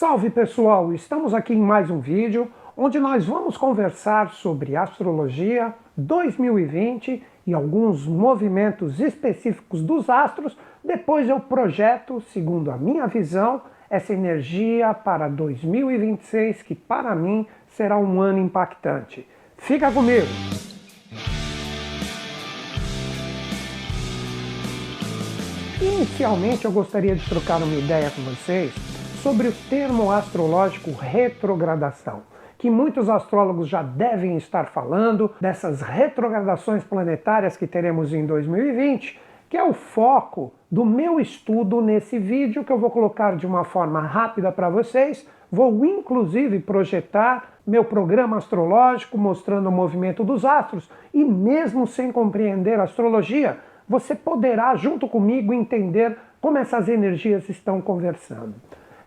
Salve 0.00 0.30
pessoal, 0.30 0.94
estamos 0.94 1.34
aqui 1.34 1.52
em 1.52 1.60
mais 1.60 1.90
um 1.90 2.00
vídeo 2.00 2.50
onde 2.74 2.98
nós 2.98 3.26
vamos 3.26 3.58
conversar 3.58 4.30
sobre 4.30 4.74
astrologia 4.74 5.74
2020 5.94 7.22
e 7.46 7.52
alguns 7.52 8.06
movimentos 8.06 8.98
específicos 8.98 9.82
dos 9.82 10.08
astros. 10.08 10.56
Depois 10.82 11.28
eu 11.28 11.38
projeto, 11.38 12.18
segundo 12.32 12.70
a 12.70 12.78
minha 12.78 13.06
visão, 13.08 13.60
essa 13.90 14.14
energia 14.14 14.94
para 14.94 15.28
2026 15.28 16.62
que 16.62 16.74
para 16.74 17.14
mim 17.14 17.46
será 17.68 17.98
um 17.98 18.22
ano 18.22 18.38
impactante. 18.38 19.28
Fica 19.58 19.92
comigo! 19.92 20.26
Inicialmente 25.78 26.64
eu 26.64 26.72
gostaria 26.72 27.14
de 27.14 27.28
trocar 27.28 27.58
uma 27.58 27.74
ideia 27.74 28.10
com 28.10 28.22
vocês 28.22 28.89
sobre 29.22 29.48
o 29.48 29.52
termo 29.68 30.10
astrológico 30.10 30.92
retrogradação, 30.92 32.22
que 32.56 32.70
muitos 32.70 33.10
astrólogos 33.10 33.68
já 33.68 33.82
devem 33.82 34.38
estar 34.38 34.66
falando 34.66 35.30
dessas 35.38 35.82
retrogradações 35.82 36.82
planetárias 36.82 37.54
que 37.54 37.66
teremos 37.66 38.14
em 38.14 38.24
2020, 38.24 39.20
que 39.50 39.58
é 39.58 39.62
o 39.62 39.74
foco 39.74 40.54
do 40.70 40.86
meu 40.86 41.20
estudo 41.20 41.82
nesse 41.82 42.18
vídeo 42.18 42.64
que 42.64 42.72
eu 42.72 42.78
vou 42.78 42.90
colocar 42.90 43.36
de 43.36 43.46
uma 43.46 43.62
forma 43.62 44.00
rápida 44.00 44.50
para 44.50 44.70
vocês. 44.70 45.28
Vou 45.52 45.84
inclusive 45.84 46.58
projetar 46.58 47.58
meu 47.66 47.84
programa 47.84 48.38
astrológico 48.38 49.18
mostrando 49.18 49.68
o 49.68 49.72
movimento 49.72 50.24
dos 50.24 50.46
astros 50.46 50.90
e 51.12 51.22
mesmo 51.22 51.86
sem 51.86 52.10
compreender 52.10 52.80
astrologia, 52.80 53.58
você 53.86 54.14
poderá 54.14 54.74
junto 54.76 55.06
comigo 55.06 55.52
entender 55.52 56.16
como 56.40 56.56
essas 56.56 56.88
energias 56.88 57.50
estão 57.50 57.82
conversando. 57.82 58.54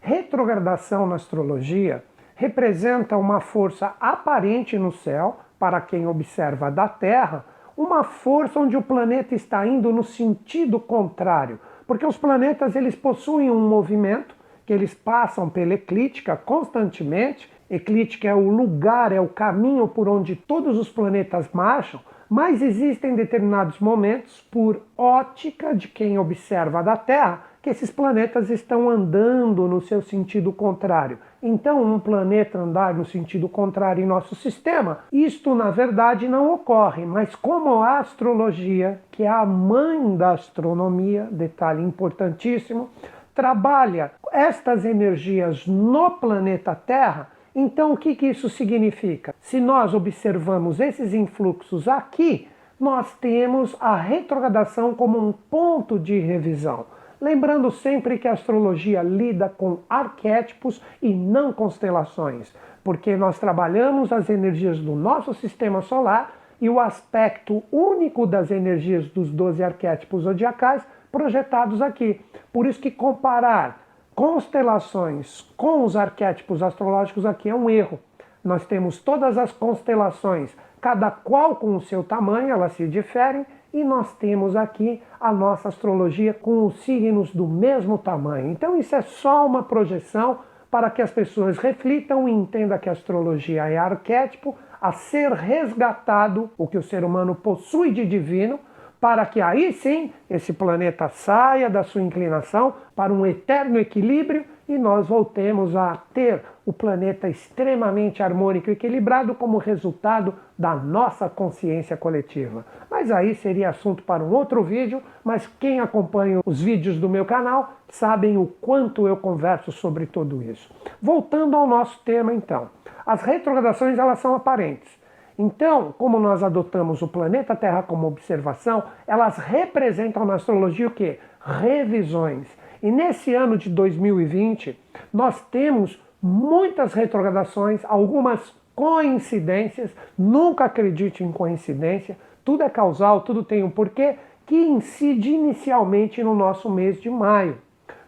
Retrogradação 0.06 1.08
na 1.08 1.16
astrologia 1.16 2.04
representa 2.36 3.16
uma 3.16 3.40
força 3.40 3.96
aparente 4.02 4.78
no 4.78 4.92
céu, 4.92 5.40
para 5.58 5.80
quem 5.80 6.06
observa 6.06 6.70
da 6.70 6.90
Terra, 6.90 7.46
uma 7.78 8.04
força 8.04 8.60
onde 8.60 8.76
o 8.76 8.82
planeta 8.82 9.34
está 9.34 9.66
indo 9.66 9.94
no 9.94 10.04
sentido 10.04 10.78
contrário, 10.78 11.58
porque 11.88 12.06
os 12.06 12.18
planetas 12.18 12.76
eles 12.76 12.96
possuem 12.96 13.50
um 13.50 13.66
movimento 13.66 14.36
que 14.66 14.74
eles 14.74 14.94
passam 14.94 15.50
pela 15.50 15.76
eclíptica 15.76 16.36
constantemente. 16.36 17.50
Eclíptica 17.70 18.28
é 18.28 18.36
o 18.36 18.50
lugar, 18.50 19.14
é 19.14 19.22
o 19.22 19.30
caminho 19.30 19.88
por 19.88 20.10
onde 20.10 20.36
todos 20.36 20.78
os 20.78 20.90
planetas 20.90 21.50
marcham, 21.54 22.02
mas 22.30 22.62
existem 22.62 23.16
determinados 23.16 23.80
momentos, 23.80 24.42
por 24.52 24.82
ótica 24.98 25.74
de 25.74 25.88
quem 25.88 26.20
observa 26.20 26.84
da 26.84 26.98
Terra, 26.98 27.53
que 27.64 27.70
esses 27.70 27.90
planetas 27.90 28.50
estão 28.50 28.90
andando 28.90 29.70
no 29.70 29.80
seu 29.80 30.02
sentido 30.02 30.52
contrário. 30.52 31.18
Então, 31.42 31.82
um 31.82 31.98
planeta 31.98 32.60
andar 32.60 32.94
no 32.94 33.06
sentido 33.06 33.48
contrário 33.48 34.04
em 34.04 34.06
nosso 34.06 34.36
sistema, 34.36 35.00
isto 35.10 35.56
na 35.56 35.72
verdade 35.72 36.28
não 36.28 36.54
ocorre, 36.54 37.06
mas 37.06 37.34
como 37.36 37.82
a 37.82 38.00
astrologia, 38.00 39.00
que 39.10 39.24
é 39.24 39.30
a 39.30 39.46
mãe 39.46 40.18
da 40.18 40.32
astronomia, 40.32 41.26
detalhe 41.32 41.82
importantíssimo, 41.82 42.90
trabalha 43.34 44.12
estas 44.34 44.84
energias 44.84 45.66
no 45.66 46.12
planeta 46.12 46.76
Terra, 46.76 47.30
então 47.56 47.94
o 47.94 47.98
que, 47.98 48.14
que 48.14 48.28
isso 48.28 48.50
significa? 48.50 49.34
Se 49.40 49.62
nós 49.62 49.94
observamos 49.94 50.82
esses 50.82 51.14
influxos 51.14 51.88
aqui, 51.88 52.50
nós 52.78 53.14
temos 53.22 53.74
a 53.80 53.96
retrogradação 53.96 54.94
como 54.94 55.18
um 55.18 55.32
ponto 55.32 55.98
de 55.98 56.20
revisão. 56.20 56.86
Lembrando 57.24 57.72
sempre 57.72 58.20
que 58.20 58.28
a 58.28 58.34
astrologia 58.34 59.02
lida 59.02 59.48
com 59.48 59.80
arquétipos 59.90 60.82
e 61.02 61.14
não 61.16 61.54
constelações, 61.54 62.54
porque 62.84 63.16
nós 63.16 63.40
trabalhamos 63.40 64.12
as 64.12 64.30
energias 64.30 64.78
do 64.78 64.94
nosso 64.94 65.34
sistema 65.34 65.82
solar 65.82 66.34
e 66.60 66.70
o 66.70 66.82
aspecto 66.82 67.64
único 67.72 68.28
das 68.28 68.52
energias 68.52 69.08
dos 69.08 69.32
12 69.32 69.64
arquétipos 69.64 70.24
zodiacais 70.24 70.86
projetados 71.10 71.82
aqui. 71.82 72.20
Por 72.52 72.68
isso 72.68 72.82
que 72.82 72.92
comparar 72.92 73.82
constelações 74.14 75.50
com 75.56 75.86
os 75.86 75.96
arquétipos 75.96 76.62
astrológicos 76.62 77.26
aqui 77.26 77.48
é 77.48 77.56
um 77.56 77.70
erro. 77.70 78.02
Nós 78.44 78.66
temos 78.66 79.00
todas 79.00 79.38
as 79.38 79.54
constelações, 79.54 80.54
cada 80.82 81.10
qual 81.10 81.56
com 81.56 81.74
o 81.78 81.82
seu 81.82 82.04
tamanho, 82.04 82.50
elas 82.50 82.74
se 82.74 82.86
diferem, 82.86 83.46
e 83.74 83.84
nós 83.84 84.14
temos 84.14 84.56
aqui 84.56 85.02
a 85.20 85.34
nossa 85.34 85.70
astrologia 85.70 86.34
com 86.34 86.68
os 86.68 86.84
signos 86.84 87.34
do 87.34 87.48
mesmo 87.48 87.98
tamanho. 87.98 88.52
Então 88.52 88.78
isso 88.78 88.96
é 88.96 89.02
só 89.02 89.46
uma 89.46 89.64
projeção 89.64 90.40
para 90.70 90.90
que 90.92 91.02
as 91.02 91.12
pessoas 91.12 91.58
reflitam 91.58 92.30
e 92.30 92.32
entendam 92.32 92.78
que 92.78 92.88
a 92.88 92.92
astrologia 92.92 93.68
é 93.68 93.78
arquétipo 93.78 94.56
a 94.80 94.92
ser 94.92 95.32
resgatado, 95.32 96.52
o 96.58 96.68
que 96.68 96.78
o 96.78 96.84
ser 96.84 97.04
humano 97.04 97.34
possui 97.34 97.92
de 97.92 98.06
divino, 98.06 98.60
para 99.00 99.26
que 99.26 99.42
aí 99.42 99.74
sim 99.74 100.14
esse 100.30 100.54
planeta 100.54 101.10
saia 101.10 101.70
da 101.70 101.84
sua 101.84 102.02
inclinação 102.02 102.74
para 102.96 103.12
um 103.12 103.26
eterno 103.26 103.80
equilíbrio 103.80 104.46
e 104.68 104.78
nós 104.78 105.08
voltemos 105.08 105.76
a 105.76 105.98
ter 106.14 106.42
o 106.66 106.72
planeta 106.72 107.28
extremamente 107.28 108.24
harmônico 108.24 108.70
e 108.70 108.74
equilibrado 108.74 109.36
como 109.36 109.58
resultado 109.58 110.34
da 110.58 110.76
nossa 110.76 111.30
consciência 111.30 111.98
coletiva. 111.98 112.66
Mas 112.90 113.12
aí 113.12 113.36
seria 113.36 113.70
assunto 113.70 114.04
para 114.04 114.24
um 114.24 114.32
outro 114.34 114.64
vídeo, 114.64 115.02
mas 115.24 115.46
quem 115.60 115.80
acompanha 115.80 116.40
os 116.46 116.62
vídeos 116.62 116.98
do 116.98 117.10
meu 117.10 117.26
canal 117.26 117.74
sabem 117.90 118.38
o 118.38 118.46
quanto 118.46 119.08
eu 119.08 119.18
converso 119.18 119.72
sobre 119.72 120.06
tudo 120.06 120.42
isso. 120.42 120.74
Voltando 121.02 121.58
ao 121.58 121.68
nosso 121.68 122.02
tema 122.04 122.34
então. 122.34 122.70
As 123.06 123.22
retrogradações 123.22 124.00
elas 124.00 124.20
são 124.20 124.34
aparentes. 124.34 125.04
Então, 125.38 125.94
como 125.98 126.20
nós 126.20 126.44
adotamos 126.44 127.02
o 127.02 127.08
planeta 127.08 127.56
Terra 127.56 127.84
como 127.84 128.08
observação, 128.08 128.84
elas 129.08 129.38
representam 129.38 130.26
na 130.26 130.36
astrologia 130.36 130.88
o 130.88 130.92
quê? 130.92 131.20
Revisões. 131.42 132.48
E 132.84 132.92
nesse 132.92 133.34
ano 133.34 133.58
de 133.58 133.70
2020, 133.70 134.78
nós 135.14 135.40
temos 135.50 135.98
muitas 136.22 136.94
retrogradações, 136.94 137.80
algumas 137.86 138.54
coincidências, 138.76 139.96
nunca 140.18 140.66
acredite 140.66 141.24
em 141.24 141.32
coincidência, 141.32 142.18
tudo 142.44 142.62
é 142.62 142.70
causal, 142.70 143.22
tudo 143.22 143.42
tem 143.42 143.64
um 143.64 143.70
porquê, 143.70 144.18
que 144.46 144.58
incide 144.58 145.30
inicialmente 145.30 146.22
no 146.22 146.36
nosso 146.36 146.70
mês 146.70 147.00
de 147.00 147.10
maio. 147.10 147.58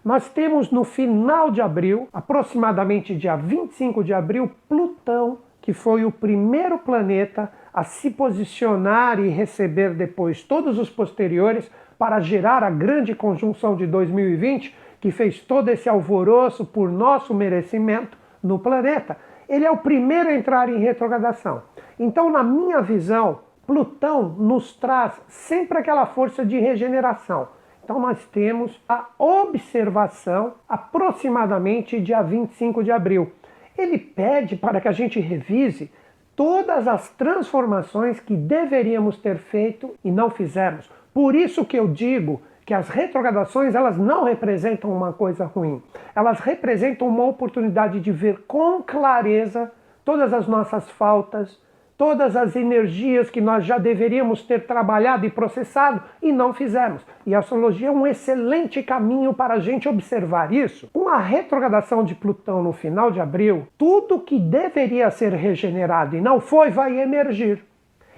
Nós 0.03 0.28
temos 0.28 0.69
no 0.69 0.84
final 0.84 1.50
de 1.50 1.62
abril, 1.62 2.09
aproximadamente 2.12 3.16
dia 3.16 3.38
25 3.38 4.03
de 4.03 4.14
abril, 4.14 4.52
Plutão 4.68 5.38
que 5.66 5.74
foi 5.74 6.06
o 6.06 6.12
primeiro 6.12 6.78
planeta 6.78 7.52
a 7.74 7.84
se 7.84 8.12
posicionar 8.12 9.19
e 9.19 9.30
receber 9.30 9.96
depois 9.96 10.44
todos 10.44 10.78
os 10.78 10.91
posteriores 10.91 11.72
para 11.98 12.20
gerar 12.20 12.64
a 12.64 12.70
grande 12.70 13.16
conjunção 13.16 13.76
de 13.76 13.86
2020, 13.88 14.76
que 15.00 15.12
fez 15.12 15.40
todo 15.40 15.70
esse 15.70 15.88
alvoroço 15.88 16.66
por 16.66 16.90
nosso 16.90 17.34
merecimento 17.34 18.18
no 18.42 18.60
planeta. 18.60 19.18
Ele 19.48 19.66
é 19.66 19.72
o 19.72 19.78
primeiro 19.78 20.30
a 20.30 20.34
entrar 20.34 20.70
em 20.70 20.80
retrogradação. 20.80 21.64
Então, 22.00 22.30
na 22.30 22.44
minha 22.44 22.82
visão, 22.82 23.40
Plutão 23.66 24.30
nos 24.30 24.76
traz 24.76 25.20
sempre 25.28 25.80
aquela 25.80 26.06
força 26.06 26.46
de 26.46 26.60
regeneração. 26.60 27.48
Então 27.84 28.00
nós 28.00 28.24
temos 28.28 28.80
a 28.88 29.08
observação 29.18 30.54
aproximadamente 30.70 32.00
dia 32.00 32.22
25 32.22 32.84
de 32.84 32.92
abril 32.92 33.32
ele 33.78 33.98
pede 33.98 34.56
para 34.56 34.80
que 34.80 34.88
a 34.88 34.92
gente 34.92 35.20
revise 35.20 35.92
todas 36.36 36.88
as 36.88 37.10
transformações 37.10 38.20
que 38.20 38.36
deveríamos 38.36 39.18
ter 39.18 39.38
feito 39.38 39.96
e 40.04 40.12
não 40.12 40.30
fizemos. 40.30 40.90
Por 41.16 41.34
isso 41.34 41.64
que 41.64 41.80
eu 41.80 41.88
digo 41.88 42.42
que 42.66 42.74
as 42.74 42.90
retrogradações 42.90 43.74
elas 43.74 43.98
não 43.98 44.26
representam 44.26 44.92
uma 44.92 45.14
coisa 45.14 45.46
ruim. 45.46 45.81
Elas 46.14 46.42
representam 46.42 47.08
uma 47.08 47.24
oportunidade 47.24 48.02
de 48.02 48.12
ver 48.12 48.44
com 48.46 48.84
clareza 48.84 49.72
todas 50.03 50.34
as 50.34 50.46
nossas 50.46 50.90
faltas, 50.91 51.58
todas 51.97 52.35
as 52.35 52.53
energias 52.58 53.29
que 53.29 53.40
nós 53.40 53.64
já 53.64 53.78
deveríamos 53.78 54.44
ter 54.44 54.66
trabalhado 54.67 55.26
e 55.26 55.29
processado 55.29 56.03
e 56.22 56.34
não 56.34 56.53
fizemos. 56.53 57.02
E 57.26 57.34
a 57.34 57.40
astrologia 57.40 57.88
é 57.88 57.91
um 57.91 58.06
excelente 58.06 58.84
caminho 58.84 59.34
para 59.34 59.53
a 59.53 59.59
gente 59.59 59.88
observar 59.88 60.52
isso. 60.52 60.90
Com 60.91 61.08
a 61.08 61.17
retrogradação 61.17 62.03
de 62.03 62.14
Plutão 62.14 62.62
no 62.62 62.73
final 62.73 63.09
de 63.09 63.22
abril, 63.22 63.70
tudo 63.78 64.20
que 64.20 64.38
deveria 64.38 65.09
ser 65.12 65.32
regenerado 65.32 66.17
e 66.17 66.20
não 66.20 66.41
foi 66.41 66.72
vai 66.72 67.00
emergir. 67.00 67.64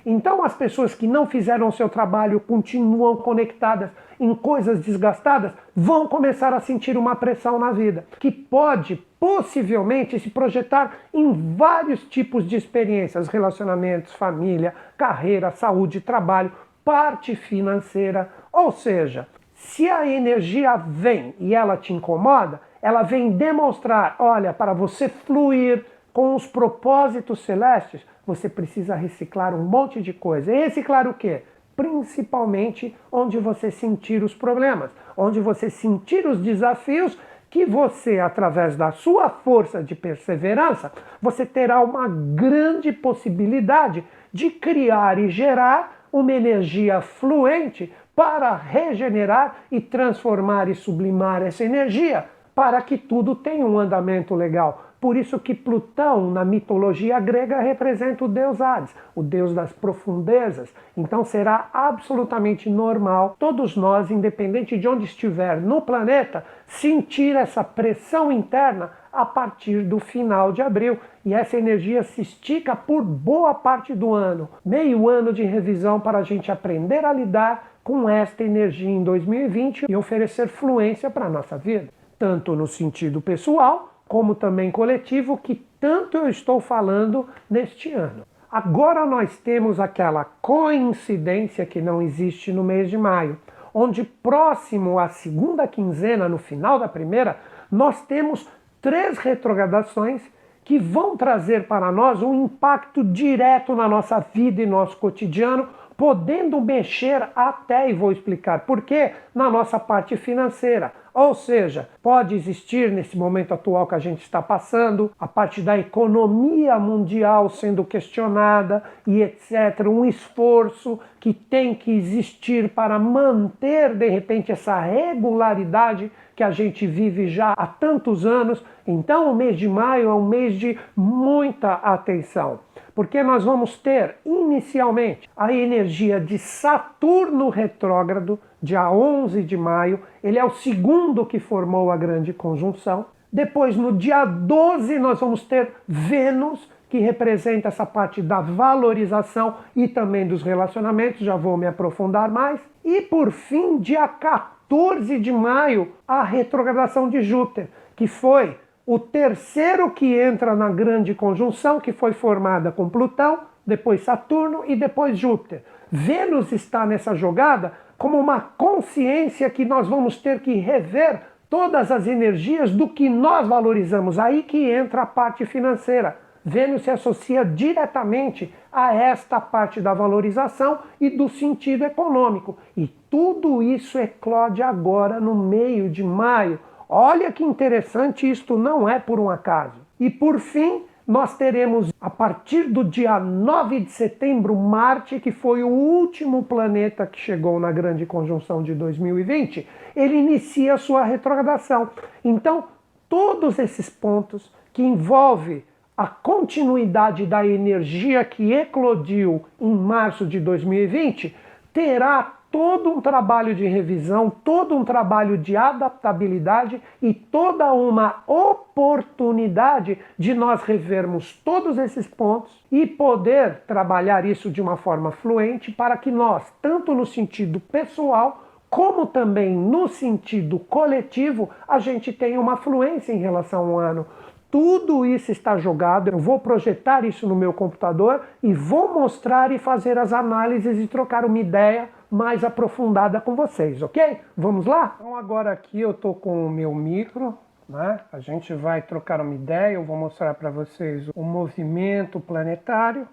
Então 0.09 0.42
as 0.42 0.54
pessoas 0.54 0.95
que 0.95 1.06
não 1.06 1.27
fizeram 1.27 1.68
o 1.68 1.71
seu 1.74 1.89
trabalho 1.89 2.39
continuam 2.39 3.18
conectadas 3.18 3.89
em 4.18 4.33
coisas 4.33 4.80
desgastadas, 4.80 5.51
vão 5.75 6.07
começar 6.07 6.54
a 6.54 6.62
sentir 6.62 6.98
uma 6.98 7.13
pressão 7.13 7.59
na 7.59 7.74
vida, 7.74 8.07
que 8.18 8.31
pode 8.31 8.95
possivelmente 9.19 10.18
se 10.18 10.30
projetar 10.30 10.95
em 11.13 11.56
vários 11.57 12.06
tipos 12.06 12.48
de 12.48 12.56
experiências, 12.56 13.27
relacionamentos, 13.27 14.13
família, 14.13 14.74
carreira, 14.98 15.51
saúde, 15.51 16.00
trabalho, 16.00 16.54
parte 16.86 17.36
financeira, 17.36 18.30
ou 18.54 18.71
seja, 18.71 19.27
se 19.54 19.89
a 19.89 20.07
energia 20.07 20.77
vem 20.77 21.36
e 21.38 21.54
ela 21.54 21.75
te 21.75 21.92
incomoda, 21.92 22.62
ela 22.81 23.04
vem 23.04 23.31
demonstrar, 23.31 24.15
olha, 24.19 24.54
para 24.54 24.71
você 24.71 25.09
fluir 25.09 25.86
com 26.13 26.33
os 26.33 26.48
propósitos 26.48 27.44
celestes, 27.44 28.06
você 28.27 28.50
precisa 28.50 28.94
reciclar 28.94 29.56
um 29.56 29.63
monte 29.63 30.01
de 30.01 30.12
coisa. 30.12 30.53
E 30.53 30.65
reciclar 30.65 31.07
o 31.07 31.13
quê? 31.13 31.44
Principalmente 31.77 32.94
onde 33.09 33.38
você 33.38 33.71
sentir 33.71 34.21
os 34.21 34.35
problemas, 34.35 34.91
onde 35.15 35.39
você 35.39 35.69
sentir 35.69 36.27
os 36.27 36.39
desafios 36.39 37.18
que 37.50 37.65
você, 37.65 38.19
através 38.19 38.75
da 38.75 38.91
sua 38.91 39.29
força 39.29 39.81
de 39.81 39.95
perseverança, 39.95 40.91
você 41.21 41.45
terá 41.45 41.79
uma 41.79 42.07
grande 42.07 42.91
possibilidade 42.91 44.03
de 44.33 44.50
criar 44.50 45.18
e 45.18 45.30
gerar 45.30 46.07
uma 46.12 46.33
energia 46.33 47.00
fluente 47.00 47.94
para 48.13 48.56
regenerar 48.56 49.57
e 49.71 49.80
transformar 49.80 50.68
e 50.68 50.75
sublimar 50.75 51.41
essa 51.41 51.63
energia, 51.63 52.25
para 52.53 52.81
que 52.81 52.97
tudo 52.97 53.35
tenha 53.35 53.65
um 53.65 53.80
andamento 53.80 54.35
legal. 54.35 54.86
Por 54.99 55.15
isso 55.15 55.39
que 55.39 55.53
Plutão, 55.53 56.31
na 56.31 56.44
mitologia 56.44 57.19
grega, 57.19 57.59
representa 57.59 58.25
o 58.25 58.27
deus 58.27 58.59
Hades, 58.59 58.95
o 59.15 59.21
deus 59.21 59.53
das 59.53 59.71
profundezas. 59.71 60.73
Então 60.95 61.23
será 61.23 61.69
absolutamente 61.71 62.69
normal 62.69 63.35
todos 63.38 63.77
nós, 63.77 64.09
independente 64.09 64.77
de 64.77 64.88
onde 64.88 65.05
estiver 65.05 65.61
no 65.61 65.81
planeta, 65.81 66.44
sentir 66.65 67.35
essa 67.35 67.63
pressão 67.63 68.31
interna 68.31 68.91
a 69.13 69.25
partir 69.25 69.83
do 69.83 69.99
final 69.99 70.51
de 70.51 70.61
abril. 70.61 70.97
E 71.23 71.33
essa 71.33 71.57
energia 71.57 72.01
se 72.03 72.21
estica 72.21 72.75
por 72.75 73.03
boa 73.03 73.53
parte 73.53 73.94
do 73.94 74.13
ano. 74.13 74.49
Meio 74.65 75.07
ano 75.07 75.31
de 75.31 75.44
revisão 75.44 75.99
para 75.99 76.19
a 76.19 76.23
gente 76.23 76.51
aprender 76.51 77.05
a 77.05 77.13
lidar 77.13 77.71
com 77.83 78.09
esta 78.09 78.44
energia 78.44 78.89
em 78.89 79.03
2020 79.03 79.85
e 79.88 79.95
oferecer 79.95 80.47
fluência 80.47 81.09
para 81.09 81.27
a 81.27 81.29
nossa 81.29 81.57
vida. 81.57 81.89
Tanto 82.19 82.55
no 82.55 82.67
sentido 82.67 83.21
pessoal, 83.21 83.96
como 84.07 84.36
também 84.36 84.71
coletivo, 84.71 85.38
que 85.38 85.56
tanto 85.80 86.18
eu 86.18 86.30
estou 86.30 86.59
falando 86.59 87.27
neste 87.50 87.92
ano. 87.92 88.24
Agora 88.51 89.06
nós 89.06 89.38
temos 89.39 89.80
aquela 89.80 90.24
coincidência 90.42 91.65
que 91.65 91.81
não 91.81 92.01
existe 92.01 92.51
no 92.51 92.63
mês 92.63 92.89
de 92.89 92.98
maio, 92.98 93.38
onde 93.74 94.04
próximo 94.04 94.98
à 94.98 95.09
segunda 95.09 95.68
quinzena, 95.68 96.30
no 96.30 96.38
final 96.38 96.80
da 96.80 96.88
primeira, 96.88 97.38
nós 97.71 98.01
temos 98.06 98.48
três 98.81 99.18
retrogradações 99.18 100.21
que 100.63 100.80
vão 100.80 101.15
trazer 101.15 101.68
para 101.68 101.92
nós 101.92 102.21
um 102.21 102.45
impacto 102.45 103.04
direto 103.04 103.75
na 103.75 103.88
nossa 103.88 104.19
vida 104.19 104.62
e 104.62 104.65
nosso 104.65 104.98
cotidiano, 104.98 105.68
podendo 105.95 106.59
mexer 106.59 107.30
até, 107.36 107.89
e 107.89 107.94
vou 107.94 108.12
explicar 108.12 108.62
por 108.62 108.81
quê, 108.81 109.13
na 109.33 109.50
nossa 109.50 109.80
parte 109.80 110.15
financeira. 110.18 110.94
Ou 111.17 111.33
seja, 111.33 111.89
pode 112.03 112.35
existir 112.35 112.91
nesse 112.91 113.17
momento 113.17 113.51
atual 113.51 113.87
que 113.87 113.95
a 113.95 113.99
gente 113.99 114.21
está 114.21 114.39
passando, 114.39 115.11
a 115.19 115.27
parte 115.27 115.63
da 115.63 115.75
economia 115.75 116.77
mundial 116.77 117.49
sendo 117.49 117.83
questionada 117.83 118.83
e 119.07 119.23
etc., 119.23 119.87
um 119.87 120.05
esforço 120.05 120.99
que 121.19 121.33
tem 121.33 121.73
que 121.73 121.89
existir 121.89 122.69
para 122.69 122.99
manter 122.99 123.95
de 123.95 124.07
repente 124.07 124.51
essa 124.51 124.79
regularidade 124.79 126.11
que 126.35 126.43
a 126.43 126.51
gente 126.51 126.85
vive 126.85 127.27
já 127.27 127.53
há 127.57 127.65
tantos 127.65 128.23
anos. 128.23 128.63
Então, 128.85 129.31
o 129.31 129.35
mês 129.35 129.57
de 129.57 129.67
maio 129.67 130.09
é 130.09 130.13
um 130.13 130.27
mês 130.27 130.53
de 130.53 130.77
muita 130.95 131.73
atenção 131.73 132.59
porque 132.97 133.21
nós 133.21 133.43
vamos 133.43 133.77
ter 133.77 134.15
inicialmente 134.25 135.29
a 135.37 135.53
energia 135.53 136.19
de 136.19 136.39
Saturno 136.39 137.47
retrógrado, 137.49 138.39
dia 138.62 138.89
11 138.92 139.44
de 139.44 139.56
maio, 139.56 140.00
ele 140.24 140.39
é 140.39 140.44
o 140.44 140.51
segundo 140.51 141.25
que 141.25 141.39
formou 141.39 141.92
a 141.92 141.98
grande 141.98 142.33
conjunção. 142.33 143.06
Depois, 143.31 143.75
no 143.75 143.94
dia 143.94 144.25
12, 144.25 144.98
nós 145.00 145.19
vamos 145.19 145.44
ter 145.44 145.71
Vênus, 145.88 146.69
que 146.89 147.00
representa 147.00 147.68
essa 147.68 147.86
parte 147.86 148.21
da 148.21 148.39
valorização 148.39 149.56
e 149.75 149.88
também 149.88 150.25
dos 150.25 150.42
relacionamentos, 150.42 151.19
já 151.19 151.36
vou 151.36 151.57
me 151.57 151.68
aprofundar 151.68 152.31
mais. 152.31 152.59
E 152.83 153.01
por 153.01 153.31
fim, 153.31 153.77
dia 153.77 154.07
14 154.07 155.19
de 155.19 155.31
maio, 155.31 155.92
a 156.07 156.24
retrogradação 156.24 157.09
de 157.09 157.21
Júpiter, 157.21 157.68
que 157.95 158.07
foi 158.07 158.57
o 158.86 158.98
terceiro 158.98 159.92
que 159.92 160.18
entra 160.18 160.56
na 160.56 160.69
grande 160.69 161.13
conjunção, 161.13 161.81
que 161.81 161.92
foi 161.92 162.13
formada 162.13 162.71
com 162.71 162.88
Plutão, 162.88 163.39
depois 163.65 164.01
Saturno 164.01 164.63
e 164.65 164.77
depois 164.77 165.19
Júpiter. 165.19 165.62
Vênus 165.92 166.54
está 166.54 166.86
nessa 166.86 167.13
jogada 167.13 167.74
como 167.97 168.19
uma 168.19 168.39
consciência 168.39 169.49
que 169.49 169.65
nós 169.65 169.88
vamos 169.88 170.17
ter 170.17 170.39
que 170.39 170.53
rever 170.55 171.21
todas 171.49 171.91
as 171.91 172.07
energias 172.07 172.71
do 172.71 172.88
que 172.88 173.09
nós 173.09 173.47
valorizamos. 173.47 174.19
Aí 174.19 174.44
que 174.44 174.69
entra 174.69 175.03
a 175.03 175.05
parte 175.05 175.45
financeira. 175.45 176.19
Vênus 176.45 176.83
se 176.83 176.91
associa 176.91 177.44
diretamente 177.44 178.53
a 178.71 178.94
esta 178.94 179.41
parte 179.41 179.81
da 179.81 179.94
valorização 179.94 180.79
e 181.01 181.09
do 181.09 181.27
sentido 181.27 181.83
econômico. 181.83 182.57
E 182.75 182.88
tudo 183.09 183.61
isso 183.61 183.97
eclode 183.97 184.61
agora 184.61 185.19
no 185.19 185.35
meio 185.35 185.89
de 185.89 186.03
maio, 186.03 186.57
Olha 186.89 187.33
que 187.33 187.44
interessante, 187.44 188.29
isto 188.29 188.57
não 188.57 188.88
é 188.88 188.97
por 188.97 189.19
um 189.19 189.29
acaso. 189.29 189.75
E 189.99 190.09
por 190.09 190.39
fim, 190.39 190.83
nós 191.07 191.38
teremos 191.38 191.94
a 192.01 192.09
partir 192.09 192.63
do 192.63 192.83
dia 192.83 193.18
9 193.18 193.80
de 193.80 193.92
setembro 193.92 194.54
Marte, 194.54 195.21
que 195.21 195.31
foi 195.31 195.63
o 195.63 195.69
último 195.69 196.44
planeta 196.44 197.07
que 197.07 197.18
chegou 197.18 197.57
na 197.62 197.71
grande 197.71 198.06
conjunção 198.06 198.62
de 198.62 198.75
2020, 198.75 199.65
ele 199.95 200.15
inicia 200.15 200.77
sua 200.77 201.06
retrogradação. 201.06 201.89
Então, 202.25 202.65
todos 203.07 203.57
esses 203.57 203.89
pontos 203.89 204.51
que 204.74 204.83
envolvem 204.83 205.63
a 205.95 206.06
continuidade 206.06 207.25
da 207.25 207.48
energia 207.48 208.25
que 208.25 208.51
eclodiu 208.51 209.45
em 209.59 209.74
março 209.74 210.25
de 210.25 210.42
2020 210.42 211.33
terá 211.71 212.36
todo 212.51 212.89
um 212.89 213.01
trabalho 213.01 213.53
de 213.53 213.65
revisão, 213.65 214.29
todo 214.29 214.75
um 214.75 214.83
trabalho 214.83 215.38
de 215.38 215.55
adaptabilidade 215.55 216.81
e 217.01 217.13
toda 217.13 217.71
uma 217.73 218.23
oportunidade 218.25 219.97
de 220.17 220.33
nós 220.33 220.63
revermos 220.63 221.33
todos 221.44 221.77
esses 221.77 222.07
pontos 222.07 222.65
e 222.71 222.85
poder 222.85 223.61
trabalhar 223.67 224.25
isso 224.25 224.49
de 224.49 224.61
uma 224.61 224.77
forma 224.77 225.11
fluente 225.11 225.71
para 225.71 225.97
que 225.97 226.09
nós, 226.09 226.51
tanto 226.61 226.94
no 226.94 227.05
sentido 227.05 227.59
pessoal, 227.59 228.44
como 228.69 229.05
também 229.05 229.55
no 229.55 229.88
sentido 229.88 230.59
coletivo, 230.59 231.49
a 231.67 231.79
gente 231.79 232.11
tenha 232.11 232.39
uma 232.39 232.57
fluência 232.57 233.13
em 233.13 233.17
relação 233.17 233.69
ao 233.69 233.79
ano. 233.79 234.05
Tudo 234.49 235.05
isso 235.05 235.31
está 235.31 235.57
jogado, 235.57 236.07
eu 236.07 236.17
vou 236.17 236.39
projetar 236.39 237.04
isso 237.04 237.27
no 237.27 237.35
meu 237.35 237.51
computador 237.51 238.21
e 238.42 238.54
vou 238.54 238.94
mostrar 238.94 239.51
e 239.51 239.57
fazer 239.57 239.97
as 239.97 240.13
análises 240.13 240.77
e 240.77 240.87
trocar 240.87 241.25
uma 241.25 241.37
ideia 241.37 241.89
mais 242.09 242.44
aprofundada 242.44 243.19
com 243.19 243.35
vocês, 243.35 243.81
ok? 243.81 244.21
Vamos 244.35 244.66
lá? 244.66 244.95
Então 244.95 245.16
agora 245.16 245.52
aqui 245.52 245.81
eu 245.81 245.92
estou 245.92 246.16
com 246.16 246.45
o 246.45 246.49
meu 246.49 246.73
micro, 246.73 247.37
né? 247.68 247.99
A 248.11 248.19
gente 248.19 248.54
vai 248.54 248.81
trocar 248.81 249.19
uma 249.19 249.35
ideia, 249.35 249.73
eu 249.73 249.83
vou 249.83 249.97
mostrar 249.97 250.33
para 250.35 250.49
vocês 250.49 251.09
o 251.14 251.23
movimento 251.23 252.19
planetário. 252.19 253.07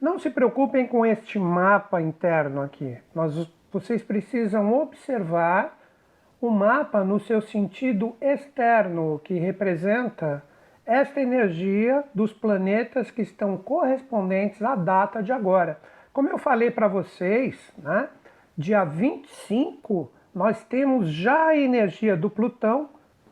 Não 0.00 0.18
se 0.18 0.28
preocupem 0.28 0.86
com 0.86 1.06
este 1.06 1.38
mapa 1.38 2.00
interno 2.02 2.60
aqui. 2.60 2.98
Nós, 3.14 3.50
vocês 3.72 4.02
precisam 4.02 4.74
observar 4.74 5.78
o 6.38 6.50
mapa 6.50 7.02
no 7.02 7.18
seu 7.18 7.40
sentido 7.40 8.14
externo, 8.20 9.18
que 9.24 9.34
representa 9.38 10.42
esta 10.84 11.20
energia 11.20 12.04
dos 12.14 12.32
planetas 12.32 13.10
que 13.10 13.22
estão 13.22 13.56
correspondentes 13.56 14.62
à 14.62 14.76
data 14.76 15.22
de 15.22 15.32
agora. 15.32 15.80
Como 16.12 16.28
eu 16.28 16.38
falei 16.38 16.70
para 16.70 16.86
vocês, 16.86 17.72
né, 17.78 18.08
dia 18.56 18.84
25, 18.84 20.10
nós 20.34 20.64
temos 20.64 21.08
já 21.08 21.48
a 21.48 21.56
energia 21.56 22.16
do 22.16 22.30
Plutão 22.30 22.88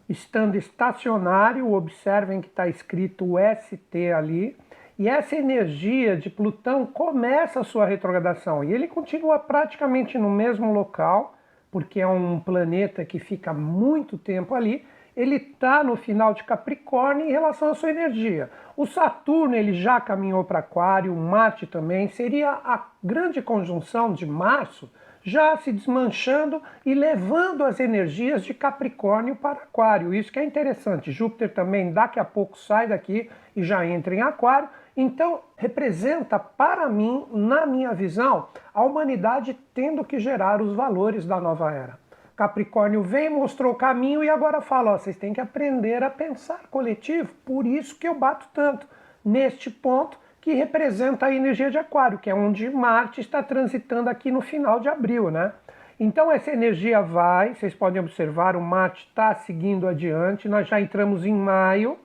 estando 0.06 0.54
estacionário, 0.54 1.72
observem 1.72 2.42
que 2.42 2.48
está 2.48 2.68
escrito 2.68 3.36
ST 3.62 4.12
ali, 4.12 4.54
e 4.98 5.08
essa 5.08 5.34
energia 5.34 6.14
de 6.16 6.28
Plutão 6.28 6.84
começa 6.84 7.60
a 7.60 7.64
sua 7.64 7.86
retrogradação 7.86 8.62
e 8.62 8.72
ele 8.72 8.86
continua 8.86 9.38
praticamente 9.38 10.18
no 10.18 10.28
mesmo 10.28 10.72
local, 10.72 11.34
porque 11.70 12.00
é 12.00 12.06
um 12.06 12.38
planeta 12.38 13.04
que 13.04 13.18
fica 13.18 13.52
muito 13.52 14.18
tempo 14.18 14.54
ali, 14.54 14.84
ele 15.16 15.36
está 15.36 15.82
no 15.82 15.96
final 15.96 16.34
de 16.34 16.44
Capricórnio 16.44 17.26
em 17.26 17.30
relação 17.30 17.70
à 17.70 17.74
sua 17.74 17.90
energia. 17.90 18.50
O 18.76 18.86
Saturno 18.86 19.54
ele 19.54 19.72
já 19.72 20.00
caminhou 20.00 20.44
para 20.44 20.58
Aquário, 20.58 21.14
Marte 21.14 21.66
também, 21.66 22.08
seria 22.08 22.50
a 22.50 22.88
grande 23.02 23.40
conjunção 23.40 24.12
de 24.12 24.26
março 24.26 24.90
já 25.24 25.56
se 25.56 25.72
desmanchando 25.72 26.62
e 26.84 26.94
levando 26.94 27.64
as 27.64 27.80
energias 27.80 28.44
de 28.44 28.52
Capricórnio 28.52 29.34
para 29.34 29.62
Aquário. 29.62 30.14
Isso 30.14 30.30
que 30.30 30.38
é 30.38 30.44
interessante. 30.44 31.10
Júpiter 31.10 31.52
também 31.52 31.92
daqui 31.92 32.20
a 32.20 32.24
pouco 32.24 32.58
sai 32.58 32.86
daqui 32.86 33.30
e 33.56 33.62
já 33.64 33.84
entra 33.86 34.14
em 34.14 34.20
Aquário. 34.20 34.68
Então, 34.94 35.40
representa 35.56 36.38
para 36.38 36.88
mim, 36.88 37.26
na 37.32 37.64
minha 37.64 37.92
visão, 37.94 38.48
a 38.72 38.84
humanidade 38.84 39.58
tendo 39.72 40.04
que 40.04 40.18
gerar 40.18 40.60
os 40.60 40.76
valores 40.76 41.26
da 41.26 41.40
nova 41.40 41.72
era. 41.72 41.98
Capricórnio 42.36 43.02
vem, 43.02 43.30
mostrou 43.30 43.72
o 43.72 43.76
caminho 43.76 44.22
e 44.22 44.28
agora 44.28 44.60
fala: 44.60 44.92
ó, 44.92 44.98
vocês 44.98 45.16
têm 45.16 45.32
que 45.32 45.40
aprender 45.40 46.02
a 46.02 46.10
pensar 46.10 46.66
coletivo. 46.70 47.32
Por 47.44 47.66
isso 47.66 47.98
que 47.98 48.06
eu 48.06 48.14
bato 48.14 48.48
tanto 48.52 48.86
neste 49.24 49.70
ponto 49.70 50.18
que 50.44 50.52
representa 50.52 51.24
a 51.24 51.34
energia 51.34 51.70
de 51.70 51.78
Aquário, 51.78 52.18
que 52.18 52.28
é 52.28 52.34
onde 52.34 52.68
Marte 52.68 53.18
está 53.18 53.42
transitando 53.42 54.10
aqui 54.10 54.30
no 54.30 54.42
final 54.42 54.78
de 54.78 54.90
abril, 54.90 55.30
né? 55.30 55.54
Então 55.98 56.30
essa 56.30 56.50
energia 56.50 57.00
vai, 57.00 57.54
vocês 57.54 57.72
podem 57.72 57.98
observar, 57.98 58.54
o 58.54 58.60
Marte 58.60 59.06
está 59.08 59.34
seguindo 59.36 59.88
adiante. 59.88 60.46
Nós 60.46 60.68
já 60.68 60.78
entramos 60.78 61.24
em 61.24 61.32
maio, 61.32 61.96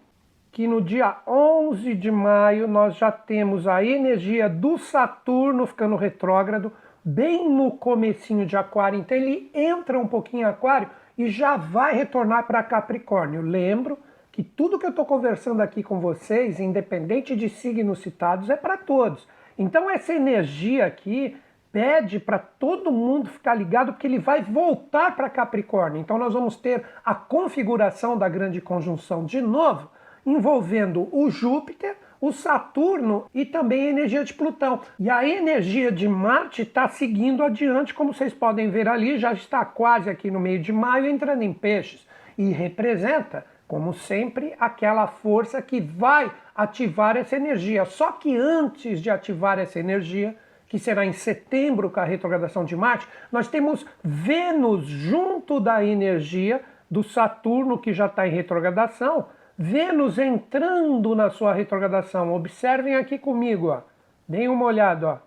que 0.53 0.67
no 0.67 0.81
dia 0.81 1.17
11 1.27 1.93
de 1.95 2.09
maio 2.09 2.65
nós 2.65 2.95
já 2.95 3.11
temos 3.11 3.67
a 3.67 3.83
energia 3.83 4.47
do 4.47 4.77
Saturno 4.77 5.65
ficando 5.65 5.97
retrógrado, 5.97 6.71
bem 7.03 7.49
no 7.49 7.71
comecinho 7.71 8.45
de 8.45 8.55
Aquário. 8.55 8.99
Então 8.99 9.17
ele 9.17 9.51
entra 9.53 9.99
um 9.99 10.07
pouquinho 10.07 10.43
em 10.43 10.49
Aquário 10.49 10.89
e 11.17 11.27
já 11.27 11.57
vai 11.57 11.93
retornar 11.93 12.47
para 12.47 12.63
Capricórnio. 12.63 13.41
Lembro 13.41 13.97
que 14.39 14.43
tudo 14.45 14.79
que 14.79 14.85
eu 14.85 14.91
estou 14.91 15.05
conversando 15.05 15.59
aqui 15.59 15.83
com 15.83 15.99
vocês, 15.99 16.61
independente 16.61 17.35
de 17.35 17.49
signos 17.49 17.99
citados, 17.99 18.49
é 18.49 18.55
para 18.55 18.77
todos. 18.77 19.27
Então 19.57 19.89
essa 19.89 20.13
energia 20.13 20.85
aqui 20.85 21.35
pede 21.73 22.21
para 22.21 22.39
todo 22.39 22.89
mundo 22.89 23.29
ficar 23.29 23.53
ligado 23.53 23.91
porque 23.91 24.07
ele 24.07 24.17
vai 24.17 24.41
voltar 24.41 25.13
para 25.13 25.29
Capricórnio. 25.29 25.99
Então 25.99 26.17
nós 26.17 26.33
vamos 26.33 26.55
ter 26.55 26.85
a 27.03 27.13
configuração 27.13 28.17
da 28.17 28.29
grande 28.29 28.61
conjunção 28.61 29.25
de 29.25 29.41
novo, 29.41 29.91
envolvendo 30.25 31.09
o 31.11 31.29
Júpiter, 31.29 31.97
o 32.21 32.31
Saturno 32.31 33.25
e 33.35 33.43
também 33.43 33.87
a 33.87 33.89
energia 33.89 34.23
de 34.23 34.33
Plutão. 34.33 34.79
E 34.97 35.09
a 35.09 35.27
energia 35.27 35.91
de 35.91 36.07
Marte 36.07 36.61
está 36.61 36.87
seguindo 36.87 37.43
adiante, 37.43 37.93
como 37.93 38.13
vocês 38.13 38.33
podem 38.33 38.69
ver 38.69 38.87
ali, 38.87 39.17
já 39.17 39.33
está 39.33 39.65
quase 39.65 40.09
aqui 40.09 40.31
no 40.31 40.39
meio 40.39 40.61
de 40.61 40.71
maio 40.71 41.07
entrando 41.07 41.41
em 41.41 41.51
peixes 41.51 42.07
e 42.37 42.51
representa, 42.51 43.45
como 43.69 43.93
sempre, 43.93 44.55
aquela 44.59 45.05
força 45.05 45.61
que 45.61 45.79
vai 45.79 46.31
ativar 46.55 47.15
essa 47.15 47.35
energia. 47.35 47.85
Só 47.85 48.13
que 48.13 48.35
antes 48.35 48.99
de 48.99 49.11
ativar 49.11 49.59
essa 49.59 49.79
energia, 49.79 50.35
que 50.67 50.79
será 50.79 51.05
em 51.05 51.13
setembro 51.13 51.91
com 51.91 51.99
a 51.99 52.03
retrogradação 52.03 52.65
de 52.65 52.75
Marte, 52.75 53.07
nós 53.31 53.47
temos 53.47 53.85
Vênus 54.03 54.87
junto 54.87 55.59
da 55.59 55.85
energia 55.85 56.61
do 56.89 57.03
Saturno 57.03 57.77
que 57.77 57.93
já 57.93 58.07
está 58.07 58.27
em 58.27 58.31
retrogradação, 58.31 59.27
Vênus 59.55 60.17
entrando 60.17 61.13
na 61.13 61.29
sua 61.29 61.53
retrogradação. 61.53 62.33
Observem 62.33 62.95
aqui 62.95 63.19
comigo, 63.19 63.67
ó. 63.67 63.81
deem 64.27 64.49
uma 64.49 64.65
olhada. 64.65 65.07
Ó. 65.07 65.17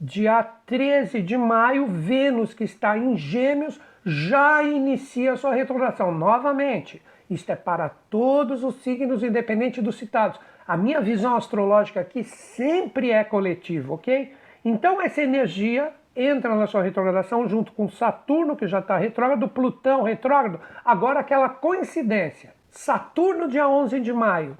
Dia 0.00 0.40
13 0.66 1.20
de 1.20 1.36
maio, 1.36 1.88
Vênus, 1.88 2.54
que 2.54 2.62
está 2.62 2.96
em 2.96 3.16
Gêmeos, 3.16 3.80
já 4.06 4.62
inicia 4.62 5.36
sua 5.36 5.52
retrogradação. 5.52 6.12
Novamente, 6.12 7.02
isto 7.30 7.50
é 7.50 7.56
para 7.56 7.88
todos 7.88 8.62
os 8.64 8.76
signos, 8.82 9.22
independente 9.22 9.80
dos 9.80 9.96
citados. 9.96 10.38
A 10.66 10.76
minha 10.76 11.00
visão 11.00 11.36
astrológica 11.36 12.00
aqui 12.00 12.24
sempre 12.24 13.10
é 13.10 13.24
coletiva, 13.24 13.94
ok? 13.94 14.32
Então 14.64 15.00
essa 15.00 15.22
energia 15.22 15.92
entra 16.14 16.54
na 16.54 16.66
sua 16.66 16.82
retrogradação 16.82 17.48
junto 17.48 17.72
com 17.72 17.88
Saturno, 17.88 18.56
que 18.56 18.66
já 18.66 18.78
está 18.78 18.96
retrógrado, 18.96 19.48
Plutão 19.48 20.02
retrógrado. 20.02 20.60
Agora 20.84 21.20
aquela 21.20 21.48
coincidência. 21.48 22.54
Saturno 22.70 23.48
dia 23.48 23.68
11 23.68 24.00
de 24.00 24.12
maio, 24.12 24.56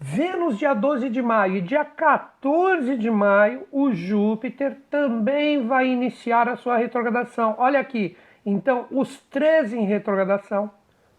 Vênus 0.00 0.56
dia 0.56 0.74
12 0.74 1.10
de 1.10 1.20
maio 1.20 1.56
e 1.56 1.60
dia 1.60 1.84
14 1.84 2.96
de 2.96 3.10
maio, 3.10 3.66
o 3.72 3.92
Júpiter 3.92 4.76
também 4.88 5.66
vai 5.66 5.88
iniciar 5.88 6.48
a 6.48 6.54
sua 6.54 6.76
retrogradação. 6.76 7.56
Olha 7.58 7.80
aqui, 7.80 8.16
então 8.46 8.86
os 8.92 9.20
três 9.22 9.72
em 9.72 9.84
retrogradação, 9.84 10.70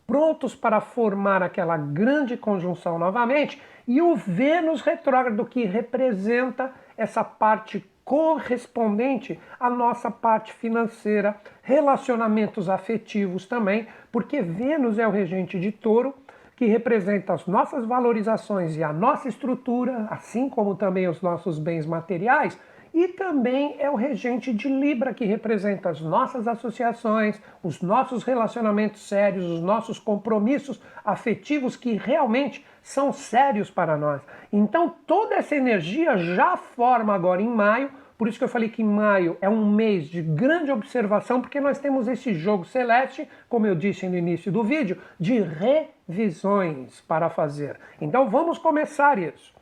prontos 0.10 0.56
para 0.56 0.82
formar 0.82 1.44
aquela 1.44 1.78
grande 1.78 2.36
conjunção 2.36 2.98
novamente, 2.98 3.62
e 3.88 4.02
o 4.02 4.16
Vênus 4.16 4.82
retrógrado 4.82 5.46
que 5.46 5.66
representa 5.66 6.72
essa 6.98 7.24
parte 7.24 7.88
correspondente 8.04 9.40
à 9.60 9.70
nossa 9.70 10.10
parte 10.10 10.52
financeira, 10.52 11.36
relacionamentos 11.62 12.68
afetivos 12.68 13.46
também, 13.46 13.86
porque 14.12 14.42
Vênus 14.42 14.98
é 14.98 15.08
o 15.08 15.12
regente 15.12 15.60
de 15.60 15.72
touro, 15.72 16.16
que 16.56 16.66
representa 16.66 17.34
as 17.34 17.46
nossas 17.46 17.86
valorizações 17.86 18.76
e 18.76 18.84
a 18.84 18.92
nossa 18.92 19.30
estrutura, 19.30 20.08
assim 20.10 20.50
como 20.50 20.74
também 20.74 21.08
os 21.08 21.22
nossos 21.22 21.60
bens 21.60 21.86
materiais, 21.86 22.60
e 22.94 23.08
também 23.10 23.76
é 23.80 23.90
o 23.90 23.96
regente 23.96 24.54
de 24.54 24.68
Libra, 24.68 25.14
que 25.14 25.26
representa 25.26 25.90
as 25.90 26.02
nossas 26.02 26.48
associações, 26.48 27.40
os 27.64 27.82
nossos 27.82 28.24
relacionamentos 28.24 29.08
sérios, 29.08 29.46
os 29.46 29.62
nossos 29.62 30.00
compromissos 30.00 30.82
afetivos 31.04 31.76
que 31.76 31.94
realmente 31.94 32.66
são 32.82 33.12
sérios 33.12 33.70
para 33.70 33.98
nós. 33.98 34.22
Então, 34.52 34.94
toda 35.06 35.36
essa 35.36 35.56
energia 35.56 36.18
já 36.18 36.58
forma 36.58 37.14
agora 37.14 37.42
em 37.42 37.48
maio. 37.48 37.92
Por 38.18 38.28
isso 38.28 38.38
que 38.38 38.44
eu 38.44 38.50
falei 38.50 38.68
que 38.68 38.84
maio 38.84 39.38
é 39.40 39.48
um 39.48 39.72
mês 39.72 40.08
de 40.08 40.22
grande 40.22 40.72
observação, 40.72 41.40
porque 41.40 41.62
nós 41.62 41.80
temos 41.80 42.08
esse 42.08 42.34
jogo 42.34 42.66
celeste, 42.66 43.30
como 43.48 43.66
eu 43.66 43.76
disse 43.76 44.10
no 44.10 44.18
início 44.18 44.52
do 44.52 44.62
vídeo, 44.62 44.98
de 45.18 45.40
revisões 45.40 47.00
para 47.02 47.30
fazer. 47.30 47.80
Então 48.02 48.30
vamos 48.30 48.58
começar 48.58 49.18
isso. 49.18 49.59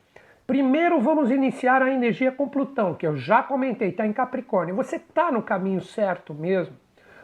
Primeiro 0.48 0.98
vamos 0.98 1.30
iniciar 1.30 1.82
a 1.82 1.92
energia 1.92 2.32
com 2.32 2.48
Plutão, 2.48 2.94
que 2.94 3.06
eu 3.06 3.14
já 3.14 3.42
comentei, 3.42 3.90
está 3.90 4.06
em 4.06 4.14
Capricórnio. 4.14 4.74
Você 4.76 4.96
está 4.96 5.30
no 5.30 5.42
caminho 5.42 5.82
certo 5.82 6.32
mesmo? 6.32 6.74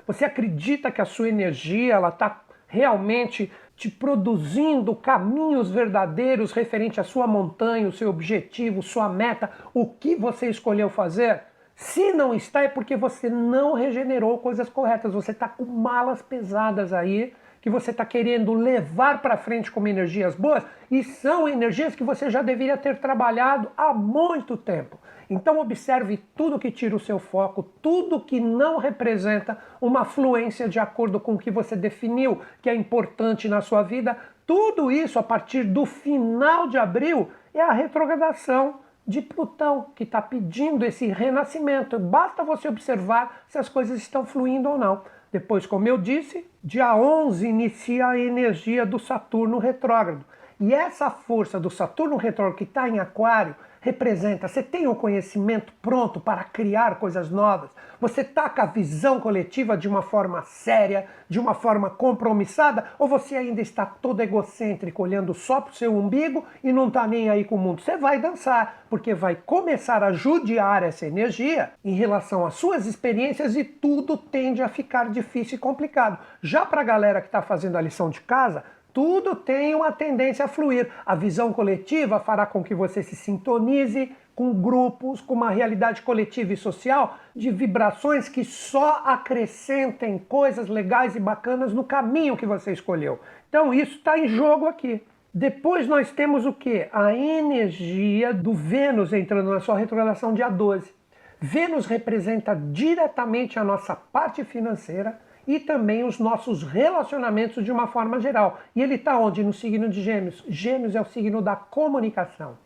Você 0.07 0.26
acredita 0.26 0.90
que 0.90 1.00
a 1.00 1.07
sua 1.07 1.31
energia 1.31 1.95
ela 1.95 2.11
está 2.11 2.43
realmente 2.66 3.50
te 3.76 3.90
produzindo 3.90 4.95
caminhos 4.95 5.71
verdadeiros 5.71 6.52
referente 6.52 7.00
à 7.00 7.02
sua 7.02 7.26
montanha, 7.26 7.88
o 7.88 7.93
seu 7.93 8.11
objetivo, 8.11 8.83
sua 8.83 9.09
meta, 9.09 9.50
o 9.73 9.87
que 9.87 10.14
você 10.14 10.50
escolheu 10.50 10.90
fazer? 10.90 11.45
Se 11.75 12.12
não 12.12 12.35
está, 12.35 12.61
é 12.61 12.69
porque 12.69 12.95
você 12.95 13.31
não 13.31 13.73
regenerou 13.73 14.37
coisas 14.37 14.69
corretas. 14.69 15.14
Você 15.14 15.31
está 15.31 15.49
com 15.49 15.64
malas 15.64 16.21
pesadas 16.21 16.93
aí 16.93 17.33
que 17.64 17.71
você 17.71 17.92
está 17.92 18.04
querendo 18.04 18.52
levar 18.52 19.23
para 19.23 19.38
frente 19.38 19.73
como 19.73 19.88
energias 19.88 20.35
boas 20.35 20.62
e 20.90 21.02
são 21.02 21.49
energias 21.49 21.97
que 21.97 22.04
você 22.04 22.28
já 22.28 22.42
deveria 22.42 22.76
ter 22.76 22.99
trabalhado 22.99 23.71
há 23.75 23.94
muito 23.94 24.54
tempo. 24.54 24.99
Então 25.30 25.59
observe 25.59 26.18
tudo 26.37 26.59
que 26.59 26.71
tira 26.71 26.94
o 26.94 27.00
seu 27.00 27.18
foco, 27.18 27.62
tudo 27.80 28.21
que 28.21 28.38
não 28.38 28.76
representa 28.76 29.56
uma 29.80 30.04
fluência 30.04 30.68
de 30.68 30.78
acordo 30.78 31.18
com 31.18 31.37
o 31.37 31.38
que 31.38 31.50
você 31.50 31.75
definiu 31.75 32.42
que 32.61 32.68
é 32.68 32.75
importante 32.75 33.49
na 33.49 33.62
sua 33.62 33.83
vida. 33.83 34.14
Tudo 34.47 34.92
isso 34.92 35.18
a 35.18 35.23
partir 35.23 35.64
do 35.64 35.87
final 35.87 36.68
de 36.68 36.76
abril 36.76 37.30
é 37.54 37.62
a 37.62 37.73
retrogradação 37.73 38.80
de 39.06 39.23
Plutão, 39.23 39.87
que 39.94 40.04
está 40.04 40.21
pedindo 40.21 40.85
esse 40.85 41.06
renascimento. 41.06 41.99
Basta 41.99 42.44
você 42.44 42.68
observar 42.68 43.44
se 43.49 43.56
as 43.56 43.71
coisas 43.71 43.97
estão 43.99 44.26
fluindo 44.26 44.68
ou 44.68 44.76
não. 44.76 45.02
Depois, 45.35 45.67
como 45.67 45.88
eu 45.88 45.99
disse, 45.99 46.47
dia 46.62 46.95
11 46.95 47.49
inicia 47.49 48.07
a 48.07 48.17
energia 48.17 48.87
do 48.87 49.00
Saturno 49.00 49.59
retrógrado. 49.59 50.25
E 50.61 50.73
essa 50.73 51.11
força 51.11 51.59
do 51.59 51.69
Saturno 51.69 52.17
retrógrado 52.17 52.57
que 52.57 52.62
está 52.62 52.88
em 52.88 53.00
Aquário 53.00 53.57
representa, 53.85 54.49
você 54.49 54.62
tem 54.62 54.88
o 54.88 54.95
conhecimento 54.95 55.71
pronto 55.83 56.19
para 56.19 56.43
criar 56.43 56.99
coisas 56.99 57.31
novas, 57.31 57.69
você 58.00 58.25
com 58.25 58.61
a 58.61 58.67
visão 58.67 59.21
coletiva 59.21 59.76
de 59.76 59.87
uma 59.87 60.00
forma 60.00 60.43
séria, 60.43 61.07
de 61.29 61.38
uma 61.38 61.55
forma 61.55 61.91
compromissada, 61.91 62.87
ou 62.99 63.07
você 63.07 63.37
ainda 63.37 63.61
está 63.61 63.85
todo 63.85 64.21
egocêntrico, 64.21 65.03
olhando 65.03 65.35
só 65.35 65.61
para 65.61 65.73
o 65.73 65.75
seu 65.75 65.95
umbigo 65.95 66.45
e 66.62 66.73
não 66.73 66.88
está 66.88 67.07
nem 67.07 67.29
aí 67.29 67.45
com 67.45 67.57
o 67.57 67.59
mundo? 67.59 67.83
Você 67.83 67.97
vai 67.97 68.19
dançar, 68.19 68.85
porque 68.88 69.14
vai 69.14 69.37
começar 69.37 70.03
a 70.03 70.12
judiar 70.12 70.83
essa 70.83 71.07
energia 71.07 71.73
em 71.85 71.95
relação 71.95 72.47
às 72.47 72.55
suas 72.55 72.87
experiências 72.87 73.55
e 73.55 73.64
tudo 73.64 74.17
tende 74.17 74.62
a 74.62 74.69
ficar 74.69 75.11
difícil 75.11 75.57
e 75.57 75.59
complicado. 75.59 76.19
Já 76.43 76.64
para 76.64 76.81
a 76.81 76.85
galera 76.85 77.21
que 77.21 77.29
está 77.29 77.43
fazendo 77.43 77.76
a 77.76 77.83
lição 77.83 78.09
de 78.09 78.21
casa, 78.21 78.64
tudo 78.95 79.35
tem 79.35 79.75
uma 79.75 79.91
tendência 79.91 80.45
a 80.45 80.49
fluir. 80.49 80.89
A 81.05 81.17
visão 81.17 81.53
coletiva 81.53 82.21
fará 82.21 82.47
com 82.47 82.63
que 82.63 82.75
você 82.75 83.03
se 83.03 83.17
sintonize 83.17 84.11
com 84.37 84.55
grupos, 84.55 85.21
com 85.21 85.35
uma 85.35 85.51
realidade 85.51 86.03
coletiva 86.03 86.53
e 86.53 86.57
social 86.57 87.19
de 87.35 87.51
vibrações 87.51 88.29
que 88.29 88.45
só 88.45 89.03
acrescentem 89.05 90.19
coisas 90.19 90.69
legais 90.69 91.17
e 91.17 91.21
bacanas 91.21 91.75
no 91.75 91.85
caminho 91.85 92.37
que 92.37 92.47
você 92.47 92.73
escolheu. 92.73 93.21
Então 93.49 93.75
isso 93.75 93.97
está 93.97 94.17
em 94.17 94.29
jogo 94.29 94.67
aqui. 94.67 95.03
Depois 95.33 95.89
nós 95.89 96.13
temos 96.13 96.47
o 96.47 96.53
que? 96.53 96.89
A 96.93 97.13
energia 97.13 98.33
do 98.33 98.55
Vênus 98.55 99.13
entrando 99.13 99.51
na 99.51 99.59
sua 99.59 99.77
retrogradação 99.77 100.33
dia 100.33 100.49
12. 100.49 100.95
Vênus 101.41 101.87
representa 101.87 102.55
diretamente 102.55 103.59
a 103.59 103.65
nossa 103.65 103.97
parte 103.97 104.45
financeira, 104.45 105.19
e 105.47 105.61
também 105.61 106.05
os 106.05 106.19
nossos 106.19 106.63
relacionamentos 106.63 107.65
de 107.65 107.71
uma 107.71 107.87
forma 107.87 108.21
geral. 108.21 108.61
E 108.75 108.83
ele 108.83 108.95
está 108.95 109.19
onde? 109.19 109.43
No 109.43 109.53
signo 109.53 109.89
de 109.89 110.03
Gêmeos. 110.03 110.45
Gêmeos 110.49 110.95
é 110.95 111.01
o 111.01 111.07
signo 111.07 111.43
da 111.43 111.57
comunicação. 111.57 112.57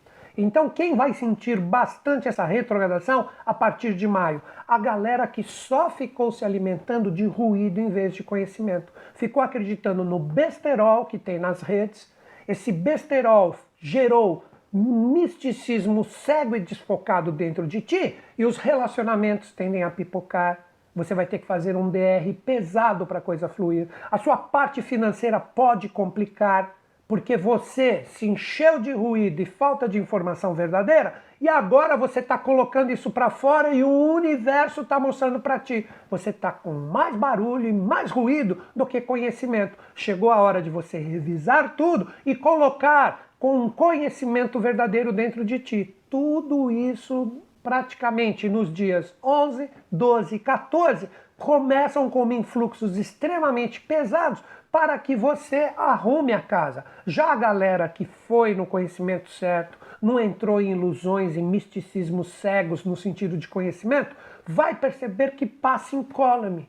Então, 0.40 0.70
quem 0.70 0.94
vai 0.94 1.12
sentir 1.14 1.58
bastante 1.58 2.28
essa 2.28 2.44
retrogradação 2.44 3.28
a 3.44 3.52
partir 3.52 3.92
de 3.94 4.06
maio? 4.06 4.40
A 4.68 4.78
galera 4.78 5.26
que 5.26 5.42
só 5.42 5.90
ficou 5.90 6.30
se 6.30 6.44
alimentando 6.44 7.10
de 7.10 7.26
ruído 7.26 7.80
em 7.80 7.90
vez 7.90 8.14
de 8.14 8.22
conhecimento. 8.22 8.92
Ficou 9.14 9.42
acreditando 9.42 10.04
no 10.04 10.16
besterol 10.16 11.06
que 11.06 11.18
tem 11.18 11.40
nas 11.40 11.60
redes. 11.60 12.08
Esse 12.46 12.70
besterol 12.70 13.56
gerou 13.78 14.44
misticismo 14.72 16.04
cego 16.04 16.54
e 16.54 16.60
desfocado 16.60 17.32
dentro 17.32 17.66
de 17.66 17.80
ti 17.80 18.16
e 18.36 18.44
os 18.44 18.58
relacionamentos 18.58 19.50
tendem 19.52 19.82
a 19.82 19.90
pipocar. 19.90 20.67
Você 20.98 21.14
vai 21.14 21.26
ter 21.26 21.38
que 21.38 21.46
fazer 21.46 21.76
um 21.76 21.88
DR 21.88 22.32
pesado 22.44 23.06
para 23.06 23.18
a 23.18 23.22
coisa 23.22 23.48
fluir. 23.48 23.88
A 24.10 24.18
sua 24.18 24.36
parte 24.36 24.82
financeira 24.82 25.38
pode 25.38 25.88
complicar 25.88 26.76
porque 27.06 27.38
você 27.38 28.04
se 28.04 28.28
encheu 28.28 28.78
de 28.78 28.92
ruído 28.92 29.40
e 29.40 29.46
falta 29.46 29.88
de 29.88 29.96
informação 29.96 30.52
verdadeira 30.52 31.14
e 31.40 31.48
agora 31.48 31.96
você 31.96 32.18
está 32.18 32.36
colocando 32.36 32.90
isso 32.90 33.10
para 33.10 33.30
fora 33.30 33.72
e 33.72 33.82
o 33.82 33.88
universo 33.88 34.80
está 34.80 34.98
mostrando 34.98 35.40
para 35.40 35.58
ti. 35.58 35.88
Você 36.10 36.30
está 36.30 36.50
com 36.50 36.72
mais 36.72 37.16
barulho 37.16 37.68
e 37.68 37.72
mais 37.72 38.10
ruído 38.10 38.60
do 38.74 38.84
que 38.84 39.00
conhecimento. 39.00 39.78
Chegou 39.94 40.30
a 40.30 40.36
hora 40.36 40.60
de 40.60 40.68
você 40.68 40.98
revisar 40.98 41.76
tudo 41.76 42.12
e 42.26 42.34
colocar 42.34 43.28
com 43.38 43.56
um 43.56 43.70
conhecimento 43.70 44.58
verdadeiro 44.58 45.12
dentro 45.12 45.44
de 45.44 45.60
ti. 45.60 45.96
Tudo 46.10 46.70
isso 46.70 47.40
praticamente 47.62 48.48
nos 48.48 48.72
dias 48.72 49.14
11, 49.22 49.68
12 49.90 50.36
e 50.36 50.38
14 50.38 51.08
começam 51.36 52.10
como 52.10 52.32
influxos 52.32 52.96
extremamente 52.96 53.80
pesados 53.80 54.42
para 54.70 54.98
que 54.98 55.16
você 55.16 55.72
arrume 55.76 56.32
a 56.32 56.40
casa. 56.40 56.84
Já 57.06 57.32
a 57.32 57.36
galera 57.36 57.88
que 57.88 58.04
foi 58.04 58.54
no 58.54 58.66
conhecimento 58.66 59.30
certo, 59.30 59.78
não 60.00 60.20
entrou 60.20 60.60
em 60.60 60.72
ilusões 60.72 61.36
e 61.36 61.42
misticismos 61.42 62.28
cegos 62.34 62.84
no 62.84 62.96
sentido 62.96 63.36
de 63.36 63.48
conhecimento, 63.48 64.14
vai 64.46 64.74
perceber 64.74 65.32
que 65.32 65.46
passa 65.46 65.96
incólume, 65.96 66.68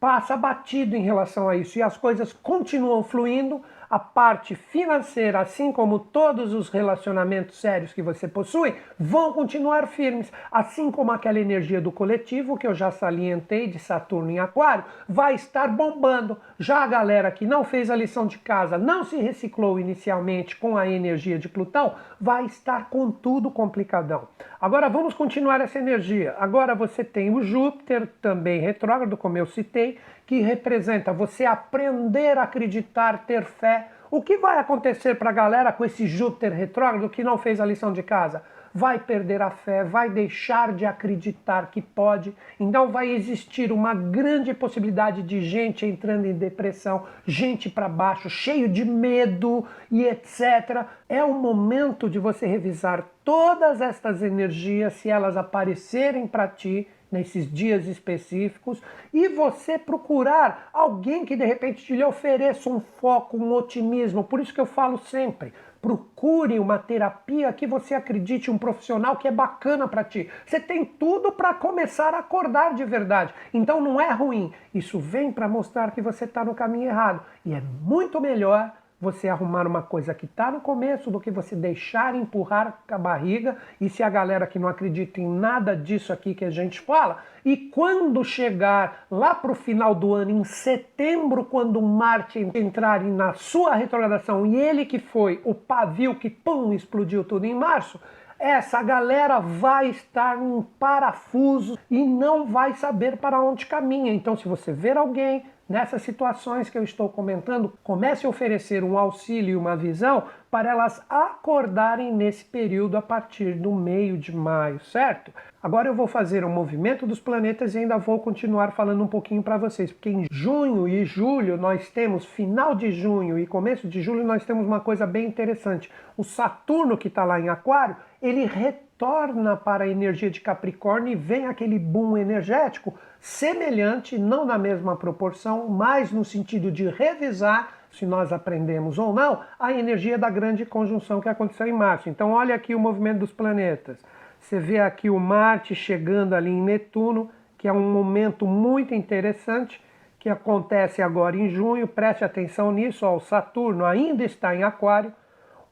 passa 0.00 0.36
batido 0.36 0.96
em 0.96 1.02
relação 1.02 1.48
a 1.48 1.56
isso 1.56 1.78
e 1.78 1.82
as 1.82 1.96
coisas 1.96 2.32
continuam 2.32 3.02
fluindo 3.02 3.62
a 3.88 3.98
parte 3.98 4.54
financeira, 4.54 5.40
assim 5.40 5.72
como 5.72 5.98
todos 5.98 6.52
os 6.52 6.68
relacionamentos 6.68 7.60
sérios 7.60 7.92
que 7.92 8.02
você 8.02 8.26
possui, 8.26 8.74
vão 8.98 9.32
continuar 9.32 9.86
firmes, 9.86 10.32
assim 10.50 10.90
como 10.90 11.12
aquela 11.12 11.38
energia 11.38 11.80
do 11.80 11.92
coletivo 11.92 12.56
que 12.56 12.66
eu 12.66 12.74
já 12.74 12.90
salientei 12.90 13.66
de 13.66 13.78
Saturno 13.78 14.30
em 14.30 14.38
Aquário, 14.38 14.84
vai 15.08 15.34
estar 15.34 15.68
bombando. 15.68 16.38
Já 16.58 16.82
a 16.82 16.86
galera 16.86 17.30
que 17.30 17.46
não 17.46 17.64
fez 17.64 17.90
a 17.90 17.96
lição 17.96 18.26
de 18.26 18.38
casa, 18.38 18.78
não 18.78 19.04
se 19.04 19.16
reciclou 19.16 19.78
inicialmente 19.78 20.56
com 20.56 20.76
a 20.76 20.88
energia 20.88 21.38
de 21.38 21.48
Plutão, 21.48 21.94
vai 22.20 22.44
estar 22.44 22.88
com 22.90 23.10
tudo 23.10 23.50
complicadão. 23.50 24.28
Agora 24.60 24.88
vamos 24.88 25.14
continuar 25.14 25.60
essa 25.60 25.78
energia. 25.78 26.34
Agora 26.38 26.74
você 26.74 27.04
tem 27.04 27.30
o 27.30 27.42
Júpiter 27.42 28.08
também 28.20 28.60
retrógrado, 28.60 29.16
como 29.16 29.38
eu 29.38 29.46
citei, 29.46 29.98
que 30.26 30.40
representa 30.40 31.12
você 31.12 31.44
aprender 31.44 32.36
a 32.36 32.42
acreditar, 32.42 33.24
ter 33.26 33.44
fé. 33.44 33.88
O 34.10 34.20
que 34.20 34.36
vai 34.36 34.58
acontecer 34.58 35.14
para 35.14 35.30
a 35.30 35.32
galera 35.32 35.72
com 35.72 35.84
esse 35.84 36.06
Júpiter 36.06 36.52
retrógrado 36.52 37.08
que 37.08 37.22
não 37.22 37.38
fez 37.38 37.60
a 37.60 37.66
lição 37.66 37.92
de 37.92 38.02
casa? 38.02 38.42
Vai 38.78 38.98
perder 38.98 39.40
a 39.40 39.48
fé, 39.48 39.84
vai 39.84 40.10
deixar 40.10 40.74
de 40.74 40.84
acreditar 40.84 41.70
que 41.70 41.80
pode. 41.80 42.36
Então 42.60 42.92
vai 42.92 43.08
existir 43.08 43.72
uma 43.72 43.94
grande 43.94 44.52
possibilidade 44.52 45.22
de 45.22 45.40
gente 45.40 45.86
entrando 45.86 46.26
em 46.26 46.34
depressão, 46.34 47.06
gente 47.26 47.70
para 47.70 47.88
baixo, 47.88 48.28
cheio 48.28 48.68
de 48.68 48.84
medo 48.84 49.64
e 49.90 50.04
etc. 50.04 50.84
É 51.08 51.24
o 51.24 51.32
momento 51.32 52.10
de 52.10 52.18
você 52.18 52.46
revisar 52.46 53.08
todas 53.24 53.80
estas 53.80 54.22
energias, 54.22 54.92
se 54.92 55.08
elas 55.08 55.38
aparecerem 55.38 56.26
para 56.26 56.46
ti, 56.46 56.86
nesses 57.10 57.50
dias 57.50 57.86
específicos 57.86 58.82
e 59.12 59.28
você 59.28 59.78
procurar 59.78 60.68
alguém 60.72 61.24
que 61.24 61.36
de 61.36 61.44
repente 61.44 61.94
lhe 61.94 62.04
ofereça 62.04 62.68
um 62.68 62.80
foco, 62.80 63.36
um 63.36 63.52
otimismo. 63.52 64.24
Por 64.24 64.40
isso 64.40 64.52
que 64.52 64.60
eu 64.60 64.66
falo 64.66 64.98
sempre, 64.98 65.52
procure 65.86 66.58
uma 66.58 66.80
terapia 66.80 67.52
que 67.52 67.64
você 67.64 67.94
acredite, 67.94 68.50
um 68.50 68.58
profissional 68.58 69.14
que 69.14 69.28
é 69.28 69.30
bacana 69.30 69.86
para 69.86 70.02
ti. 70.02 70.28
Você 70.44 70.58
tem 70.58 70.84
tudo 70.84 71.30
para 71.30 71.54
começar 71.54 72.12
a 72.12 72.18
acordar 72.18 72.74
de 72.74 72.84
verdade. 72.84 73.32
Então 73.54 73.80
não 73.80 74.00
é 74.00 74.10
ruim. 74.10 74.52
Isso 74.74 74.98
vem 74.98 75.30
para 75.30 75.46
mostrar 75.46 75.92
que 75.92 76.02
você 76.02 76.24
está 76.24 76.44
no 76.44 76.56
caminho 76.56 76.88
errado 76.88 77.22
e 77.44 77.54
é 77.54 77.62
muito 77.82 78.20
melhor 78.20 78.72
você 79.00 79.28
arrumar 79.28 79.66
uma 79.66 79.82
coisa 79.82 80.14
que 80.14 80.24
está 80.24 80.50
no 80.50 80.60
começo 80.60 81.10
do 81.10 81.20
que 81.20 81.30
você 81.30 81.54
deixar 81.54 82.14
empurrar 82.14 82.78
com 82.88 82.94
a 82.94 82.98
barriga. 82.98 83.56
E 83.80 83.88
se 83.90 84.02
a 84.02 84.08
galera 84.08 84.46
que 84.46 84.58
não 84.58 84.68
acredita 84.68 85.20
em 85.20 85.28
nada 85.28 85.76
disso 85.76 86.12
aqui 86.12 86.34
que 86.34 86.44
a 86.44 86.50
gente 86.50 86.80
fala, 86.80 87.18
e 87.44 87.56
quando 87.56 88.24
chegar 88.24 89.06
lá 89.10 89.34
para 89.34 89.52
o 89.52 89.54
final 89.54 89.94
do 89.94 90.14
ano, 90.14 90.30
em 90.30 90.44
setembro, 90.44 91.44
quando 91.44 91.80
Marte 91.80 92.50
entrar 92.54 93.02
na 93.02 93.34
sua 93.34 93.74
retrogradação 93.74 94.46
e 94.46 94.56
ele 94.56 94.86
que 94.86 94.98
foi 94.98 95.40
o 95.44 95.54
pavio 95.54 96.14
que 96.14 96.30
pum, 96.30 96.72
explodiu 96.72 97.22
tudo 97.22 97.44
em 97.44 97.54
março, 97.54 98.00
essa 98.38 98.82
galera 98.82 99.38
vai 99.40 99.88
estar 99.88 100.38
em 100.38 100.62
parafuso 100.78 101.78
e 101.90 102.04
não 102.04 102.46
vai 102.46 102.74
saber 102.74 103.16
para 103.16 103.40
onde 103.40 103.66
caminha. 103.66 104.12
Então, 104.12 104.36
se 104.36 104.48
você 104.48 104.72
ver 104.72 104.96
alguém 104.96 105.44
nessas 105.68 106.02
situações 106.02 106.70
que 106.70 106.78
eu 106.78 106.84
estou 106.84 107.08
comentando, 107.08 107.72
comece 107.82 108.26
a 108.26 108.28
oferecer 108.28 108.84
um 108.84 108.96
auxílio 108.96 109.52
e 109.52 109.56
uma 109.56 109.76
visão 109.76 110.24
para 110.50 110.70
elas 110.70 111.02
acordarem 111.10 112.14
nesse 112.14 112.44
período 112.44 112.96
a 112.96 113.02
partir 113.02 113.54
do 113.54 113.72
meio 113.72 114.16
de 114.16 114.34
maio, 114.34 114.80
certo? 114.80 115.32
Agora 115.62 115.88
eu 115.88 115.94
vou 115.94 116.06
fazer 116.06 116.44
um 116.44 116.48
movimento 116.48 117.06
dos 117.06 117.18
planetas 117.18 117.74
e 117.74 117.78
ainda 117.78 117.98
vou 117.98 118.20
continuar 118.20 118.70
falando 118.70 119.02
um 119.02 119.08
pouquinho 119.08 119.42
para 119.42 119.58
vocês, 119.58 119.90
porque 119.90 120.08
em 120.08 120.26
junho 120.30 120.86
e 120.86 121.04
julho 121.04 121.56
nós 121.56 121.90
temos, 121.90 122.24
final 122.24 122.74
de 122.74 122.92
junho 122.92 123.38
e 123.38 123.46
começo 123.46 123.88
de 123.88 124.00
julho, 124.00 124.24
nós 124.24 124.44
temos 124.44 124.64
uma 124.64 124.80
coisa 124.80 125.06
bem 125.06 125.26
interessante. 125.26 125.90
O 126.16 126.22
Saturno 126.22 126.96
que 126.96 127.08
está 127.08 127.24
lá 127.24 127.40
em 127.40 127.48
Aquário, 127.48 127.96
ele 128.22 128.44
retorna 128.44 129.56
para 129.56 129.84
a 129.84 129.88
energia 129.88 130.30
de 130.30 130.40
Capricórnio 130.40 131.12
e 131.12 131.16
vem 131.16 131.46
aquele 131.46 131.78
boom 131.78 132.16
energético 132.16 132.94
semelhante, 133.20 134.18
não 134.18 134.44
na 134.44 134.58
mesma 134.58 134.96
proporção, 134.96 135.68
mas 135.68 136.12
no 136.12 136.24
sentido 136.24 136.70
de 136.70 136.88
revisar 136.88 137.76
se 137.96 138.04
nós 138.04 138.32
aprendemos 138.32 138.98
ou 138.98 139.12
não, 139.12 139.40
a 139.58 139.72
energia 139.72 140.18
da 140.18 140.28
grande 140.28 140.66
conjunção 140.66 141.20
que 141.20 141.28
aconteceu 141.28 141.66
em 141.66 141.72
março. 141.72 142.08
Então, 142.08 142.32
olha 142.32 142.54
aqui 142.54 142.74
o 142.74 142.80
movimento 142.80 143.20
dos 143.20 143.32
planetas. 143.32 143.98
Você 144.38 144.58
vê 144.58 144.78
aqui 144.78 145.08
o 145.08 145.18
Marte 145.18 145.74
chegando 145.74 146.34
ali 146.34 146.50
em 146.50 146.62
Netuno, 146.62 147.30
que 147.56 147.66
é 147.66 147.72
um 147.72 147.90
momento 147.90 148.46
muito 148.46 148.94
interessante, 148.94 149.82
que 150.18 150.28
acontece 150.28 151.00
agora 151.00 151.36
em 151.36 151.48
junho. 151.48 151.88
Preste 151.88 152.24
atenção 152.24 152.70
nisso, 152.70 153.06
ó, 153.06 153.16
o 153.16 153.20
Saturno 153.20 153.84
ainda 153.84 154.24
está 154.24 154.54
em 154.54 154.62
Aquário. 154.62 155.12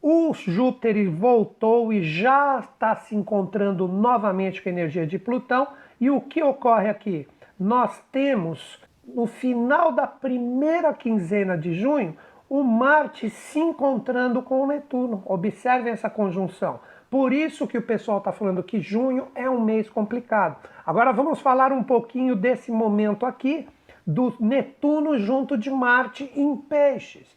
O 0.01 0.33
Júpiter 0.35 1.11
voltou 1.11 1.93
e 1.93 2.03
já 2.03 2.61
está 2.61 2.97
se 2.97 3.15
encontrando 3.15 3.89
novamente 3.89 4.63
com 4.63 4.69
a 4.69 4.73
energia 4.73 5.07
de 5.07 5.19
Plutão. 5.19 5.69
E 6.01 6.11
o 6.11 6.21
que 6.21 6.43
ocorre 6.43 6.89
aqui? 6.89 7.27
Nós 7.59 8.03
temos 8.11 8.81
no 9.07 9.27
final 9.27 9.93
da 9.93 10.07
primeira 10.07 10.93
quinzena 10.93 11.57
de 11.57 11.75
junho, 11.75 12.17
o 12.49 12.63
Marte 12.63 13.31
se 13.31 13.59
encontrando 13.59 14.43
com 14.43 14.63
o 14.63 14.67
Netuno. 14.67 15.23
Observem 15.27 15.93
essa 15.93 16.11
conjunção. 16.11 16.81
Por 17.11 17.33
isso 17.33 17.67
que 17.67 17.79
o 17.79 17.83
pessoal 17.83 18.19
está 18.19 18.33
falando 18.33 18.63
que 18.63 18.81
junho 18.81 19.29
é 19.35 19.49
um 19.49 19.63
mês 19.63 19.89
complicado. 19.89 20.57
Agora 20.85 21.13
vamos 21.13 21.41
falar 21.41 21.73
um 21.73 21.83
pouquinho 21.83 22.35
desse 22.35 22.73
momento 22.73 23.25
aqui 23.25 23.69
do 24.07 24.35
Netuno 24.41 25.17
junto 25.19 25.57
de 25.57 25.71
Marte 25.71 26.31
em 26.35 26.57
Peixes. 26.57 27.35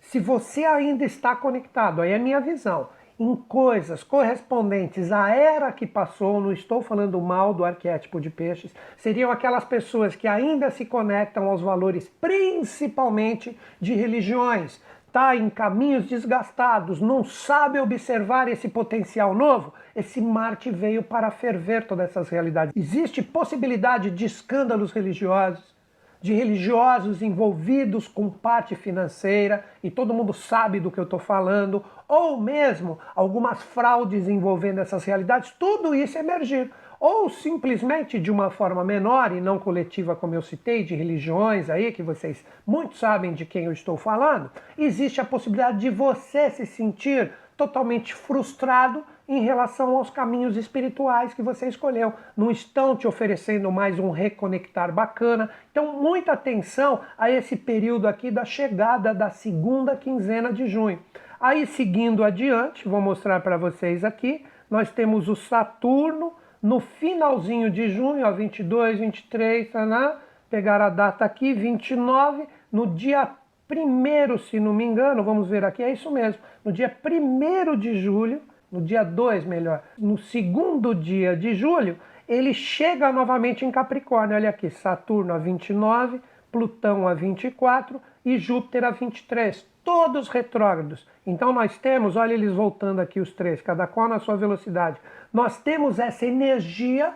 Se 0.00 0.18
você 0.18 0.64
ainda 0.64 1.04
está 1.04 1.36
conectado, 1.36 2.00
aí 2.00 2.12
é 2.12 2.16
a 2.16 2.20
minha 2.20 2.40
visão 2.40 2.88
em 3.18 3.34
coisas 3.34 4.04
correspondentes 4.04 5.10
à 5.10 5.28
era 5.30 5.72
que 5.72 5.86
passou, 5.86 6.40
não 6.40 6.52
estou 6.52 6.80
falando 6.80 7.20
mal 7.20 7.52
do 7.52 7.64
arquétipo 7.64 8.20
de 8.20 8.30
peixes, 8.30 8.72
seriam 8.96 9.30
aquelas 9.30 9.64
pessoas 9.64 10.14
que 10.14 10.28
ainda 10.28 10.70
se 10.70 10.84
conectam 10.84 11.44
aos 11.44 11.60
valores 11.60 12.08
principalmente 12.20 13.58
de 13.80 13.94
religiões, 13.94 14.80
está 15.08 15.34
em 15.34 15.50
caminhos 15.50 16.06
desgastados, 16.06 17.00
não 17.00 17.24
sabe 17.24 17.80
observar 17.80 18.46
esse 18.46 18.68
potencial 18.68 19.34
novo, 19.34 19.74
esse 19.96 20.20
Marte 20.20 20.70
veio 20.70 21.02
para 21.02 21.30
ferver 21.30 21.86
todas 21.86 22.10
essas 22.10 22.28
realidades. 22.28 22.72
Existe 22.76 23.22
possibilidade 23.22 24.10
de 24.10 24.26
escândalos 24.26 24.92
religiosos, 24.92 25.74
de 26.20 26.32
religiosos 26.32 27.22
envolvidos 27.22 28.08
com 28.08 28.28
parte 28.28 28.74
financeira, 28.74 29.64
e 29.82 29.90
todo 29.90 30.14
mundo 30.14 30.32
sabe 30.32 30.80
do 30.80 30.90
que 30.90 30.98
eu 30.98 31.04
estou 31.04 31.18
falando, 31.18 31.84
ou 32.08 32.40
mesmo 32.40 32.98
algumas 33.14 33.62
fraudes 33.62 34.28
envolvendo 34.28 34.80
essas 34.80 35.04
realidades, 35.04 35.52
tudo 35.58 35.94
isso 35.94 36.18
emergir. 36.18 36.70
Ou 37.00 37.30
simplesmente 37.30 38.18
de 38.18 38.28
uma 38.28 38.50
forma 38.50 38.82
menor 38.82 39.30
e 39.30 39.40
não 39.40 39.56
coletiva, 39.58 40.16
como 40.16 40.34
eu 40.34 40.42
citei, 40.42 40.82
de 40.82 40.96
religiões 40.96 41.70
aí, 41.70 41.92
que 41.92 42.02
vocês 42.02 42.44
muito 42.66 42.96
sabem 42.96 43.32
de 43.32 43.44
quem 43.44 43.66
eu 43.66 43.72
estou 43.72 43.96
falando, 43.96 44.50
existe 44.76 45.20
a 45.20 45.24
possibilidade 45.24 45.78
de 45.78 45.90
você 45.90 46.50
se 46.50 46.66
sentir 46.66 47.30
totalmente 47.56 48.14
frustrado 48.14 49.04
em 49.28 49.42
relação 49.42 49.96
aos 49.96 50.08
caminhos 50.08 50.56
espirituais 50.56 51.34
que 51.34 51.42
você 51.42 51.68
escolheu. 51.68 52.14
Não 52.34 52.50
estão 52.50 52.96
te 52.96 53.06
oferecendo 53.06 53.70
mais 53.70 53.98
um 53.98 54.10
reconectar 54.10 54.90
bacana. 54.90 55.50
Então, 55.70 56.00
muita 56.00 56.32
atenção 56.32 57.00
a 57.18 57.30
esse 57.30 57.54
período 57.54 58.08
aqui 58.08 58.30
da 58.30 58.46
chegada 58.46 59.12
da 59.12 59.28
segunda 59.28 59.94
quinzena 59.94 60.50
de 60.50 60.66
junho. 60.66 60.98
Aí, 61.38 61.66
seguindo 61.66 62.24
adiante, 62.24 62.88
vou 62.88 63.00
mostrar 63.00 63.40
para 63.40 63.58
vocês 63.58 64.02
aqui, 64.02 64.44
nós 64.70 64.90
temos 64.90 65.28
o 65.28 65.36
Saturno 65.36 66.32
no 66.60 66.80
finalzinho 66.80 67.70
de 67.70 67.88
junho, 67.88 68.26
ó, 68.26 68.32
22, 68.32 68.98
23, 68.98 69.70
tá, 69.70 70.20
pegar 70.50 70.80
a 70.80 70.88
data 70.88 71.24
aqui, 71.24 71.52
29, 71.52 72.46
no 72.72 72.86
dia 72.86 73.28
primeiro, 73.68 74.38
se 74.38 74.58
não 74.58 74.72
me 74.72 74.82
engano, 74.82 75.22
vamos 75.22 75.48
ver 75.48 75.64
aqui, 75.64 75.82
é 75.82 75.92
isso 75.92 76.10
mesmo, 76.10 76.40
no 76.64 76.72
dia 76.72 76.90
1 77.04 77.76
de 77.76 77.98
julho, 77.98 78.40
no 78.70 78.80
dia 78.80 79.02
2 79.02 79.44
melhor, 79.44 79.82
no 79.98 80.18
segundo 80.18 80.94
dia 80.94 81.36
de 81.36 81.54
julho, 81.54 81.98
ele 82.28 82.52
chega 82.52 83.10
novamente 83.12 83.64
em 83.64 83.70
Capricórnio. 83.70 84.36
Olha 84.36 84.50
aqui, 84.50 84.68
Saturno 84.68 85.32
a 85.32 85.38
29, 85.38 86.20
Plutão 86.52 87.06
a 87.08 87.14
24 87.14 88.00
e 88.24 88.38
Júpiter 88.38 88.84
a 88.84 88.90
23, 88.90 89.66
todos 89.82 90.28
retrógrados. 90.28 91.06
Então 91.26 91.52
nós 91.52 91.78
temos, 91.78 92.16
olha 92.16 92.34
eles 92.34 92.52
voltando 92.52 93.00
aqui 93.00 93.20
os 93.20 93.32
três, 93.32 93.60
cada 93.62 93.86
qual 93.86 94.08
na 94.08 94.18
sua 94.18 94.36
velocidade. 94.36 94.98
Nós 95.32 95.60
temos 95.60 95.98
essa 95.98 96.26
energia 96.26 97.14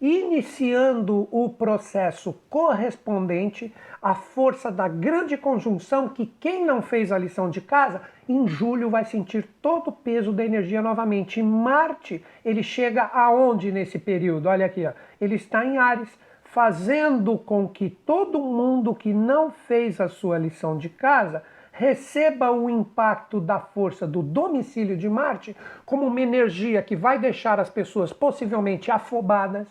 iniciando 0.00 1.28
o 1.30 1.48
processo 1.48 2.34
correspondente 2.50 3.72
à 4.02 4.14
força 4.14 4.70
da 4.70 4.86
grande 4.86 5.36
conjunção 5.36 6.08
que 6.08 6.26
quem 6.38 6.64
não 6.64 6.82
fez 6.82 7.10
a 7.10 7.18
lição 7.18 7.48
de 7.48 7.60
casa, 7.60 8.02
em 8.28 8.46
julho 8.46 8.90
vai 8.90 9.04
sentir 9.04 9.48
todo 9.62 9.88
o 9.88 9.92
peso 9.92 10.32
da 10.32 10.44
energia 10.44 10.82
novamente. 10.82 11.40
E 11.40 11.42
Marte, 11.42 12.24
ele 12.44 12.62
chega 12.62 13.04
aonde 13.12 13.72
nesse 13.72 13.98
período? 13.98 14.48
Olha 14.48 14.66
aqui, 14.66 14.86
ó. 14.86 14.92
ele 15.20 15.36
está 15.36 15.64
em 15.64 15.78
Ares, 15.78 16.08
fazendo 16.44 17.36
com 17.38 17.68
que 17.68 17.90
todo 17.90 18.38
mundo 18.38 18.94
que 18.94 19.12
não 19.12 19.50
fez 19.50 20.00
a 20.00 20.08
sua 20.08 20.38
lição 20.38 20.78
de 20.78 20.88
casa 20.88 21.42
receba 21.72 22.52
o 22.52 22.70
impacto 22.70 23.40
da 23.40 23.58
força 23.58 24.06
do 24.06 24.22
domicílio 24.22 24.96
de 24.96 25.08
Marte 25.08 25.56
como 25.84 26.06
uma 26.06 26.20
energia 26.20 26.80
que 26.80 26.94
vai 26.94 27.18
deixar 27.18 27.58
as 27.58 27.68
pessoas 27.68 28.12
possivelmente 28.12 28.92
afobadas, 28.92 29.66